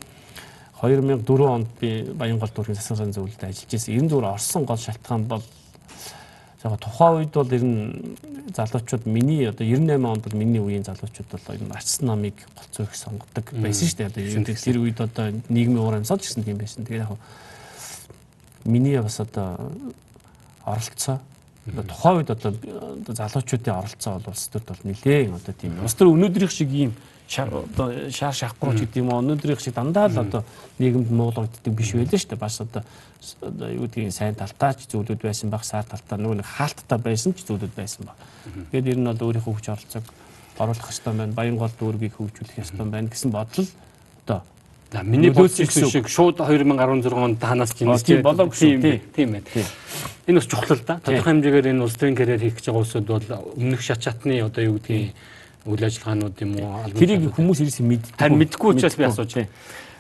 [0.81, 3.95] 2004 онд би Баянгол дүүргийн засгийн зөвлөлд ажиллаж ирсэн.
[3.95, 5.43] 94 орсон гол шалтгаан бол
[6.63, 8.15] яг тухайн үед бол ер нь
[8.55, 12.85] залуучууд миний одоо 98 онд бол миний үеийн залуучууд бол ер нь арчсан намыг голцоо
[12.85, 14.11] их сонгодог байсан шүү дээ.
[14.11, 16.85] Одоо ер нь тэр үед одоо нийгмийн уур амьсгал гэсэн юм байсан.
[16.85, 17.17] Тэгээд яг
[18.65, 19.71] миний бас одоо
[20.65, 21.19] оролцоо
[21.63, 22.51] тухайн үед одоо
[23.07, 26.91] залуучуудын оролцоо бол улс төрд бол нэлээд одоо тийм улс төр өнөөдрийнх шиг ийм
[27.39, 30.43] одоо шаар шахгууч гэдэг юм уу өнөөдрийнх шиг дандаа л одоо
[30.79, 32.43] нийгэмд муулагддаг биш байлаа шүү дээ.
[32.43, 32.83] Бас одоо
[33.71, 37.47] юу гэдгийг сайн талтаа ч зүйлүүд байсан баг, сар талтаа нөгөө нэг хаалттай байсан ч
[37.47, 38.19] зүйлүүд байсан баг.
[38.71, 40.05] Тэгээд ер нь бол өөрийнхөө хүч оролцоог
[40.59, 41.33] оруулах хэрэгтэй байна.
[41.33, 43.67] Баянгол дүүргийг хөгжүүлэх хэрэгтэй байна гэсэн бодол
[44.27, 44.39] одоо
[45.01, 48.99] миний бодсон шиг шууд 2016 онд танаас чинь тийм болоогүй шүү.
[49.15, 49.65] Тийм байна.
[50.27, 50.99] Энэ бас чухал л да.
[51.01, 53.27] Тодорхой хэмжээгээр энэ улс төрийн карьер хийх гэж байгаа улсууд бол
[53.57, 55.17] өмнөх шат чатны одоо юу гэдгийг
[55.65, 58.19] үйл ажиллагаанууд юм уу тэрийг хүмүүс ирсэн мэддэг.
[58.19, 59.49] Харин мэдгүй учраас би асууж байна.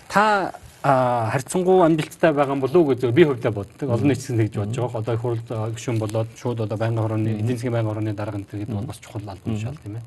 [0.07, 3.89] Та харьцангуй амжилттай байгаа болов уу гэж би хувьдаа боддог.
[3.89, 4.99] Олон нийтсэн тэгж бодож байгаа.
[4.99, 5.39] Одоо их хурл
[5.73, 9.23] гишүүн болоод шууд одоо байнгын хорооны эдийн засгийн байнгын хорооны дарга гэдэг бол бас чухал
[9.23, 10.03] албан тушаал тийм ээ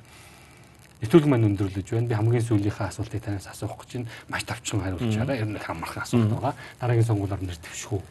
[1.07, 2.11] нэвтрүүлэг маань өндөрлөж байна.
[2.11, 4.11] Би хамгийн сүүлийнхээ асуултыг танаас асуух гэж байна.
[4.27, 6.55] Маш тавчхан хариулчаараа ер нь хамархан асуулт байгаа.
[6.83, 8.03] Дараагийн сонгуулиар нэр дэвших үү?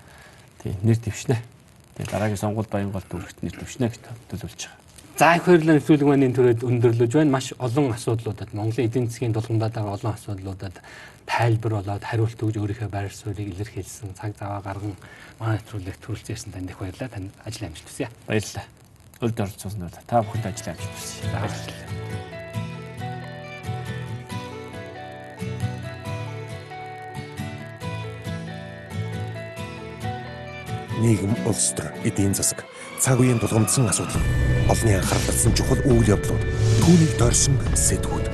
[0.64, 1.38] Тийм, нэр дэвшнэ.
[2.00, 4.84] Тэгээ дараагийн сонгуульд Баянгол дүүрэгт нэр дэвшнэ гэж төлөвлөж байгаа.
[5.16, 7.36] За их баярлалаа нэвтрүүлэг маань энэ төрөд өндөрлөж байна.
[7.36, 10.76] Маш олон асуудлуудад Монголын эдийн засгийн тулгамдаад байгаа олон асуудлуудад
[11.24, 14.96] тайлбар болоод хариулт өгж өөрийнхөө байр суурийг илэрхийлсэн цаг зав гарган
[15.40, 17.16] манай нэвтрүүлэгт төрүүлсэн танд их баярлалаа.
[17.16, 18.12] Танд ажил амжилт хүсье.
[18.28, 18.68] Баярлалаа.
[19.24, 21.32] Өрд орцсон та бүхэнд ажил амжилт хүсье.
[21.32, 22.45] Баярлалаа.
[31.02, 32.64] Нийгэм, улс төр, эдийн засаг,
[33.00, 34.22] цаг үеийн тулгамдсан асуудал,
[34.70, 36.44] олонний анхаарал татсан чухал үйл явдлууд,
[36.84, 38.26] түүнийг дорсон сэдвүүд.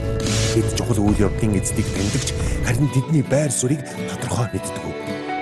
[0.53, 2.33] Бид чухал үйл явдлын эздийг таньдагч
[2.65, 4.85] харин тэдний байр суурийг тодорхой мэддэг.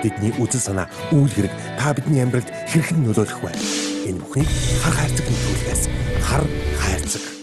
[0.00, 3.52] Тэдний үзэл санаа, үйл хэрэг та бидний амьдралд хэрхэн нөлөөлөх вэ?
[4.08, 4.48] Энэ бүхнийг
[4.80, 5.82] хар хайрцаг нөлөөлөхөөс
[6.24, 6.44] хар
[6.80, 7.39] хайрцаг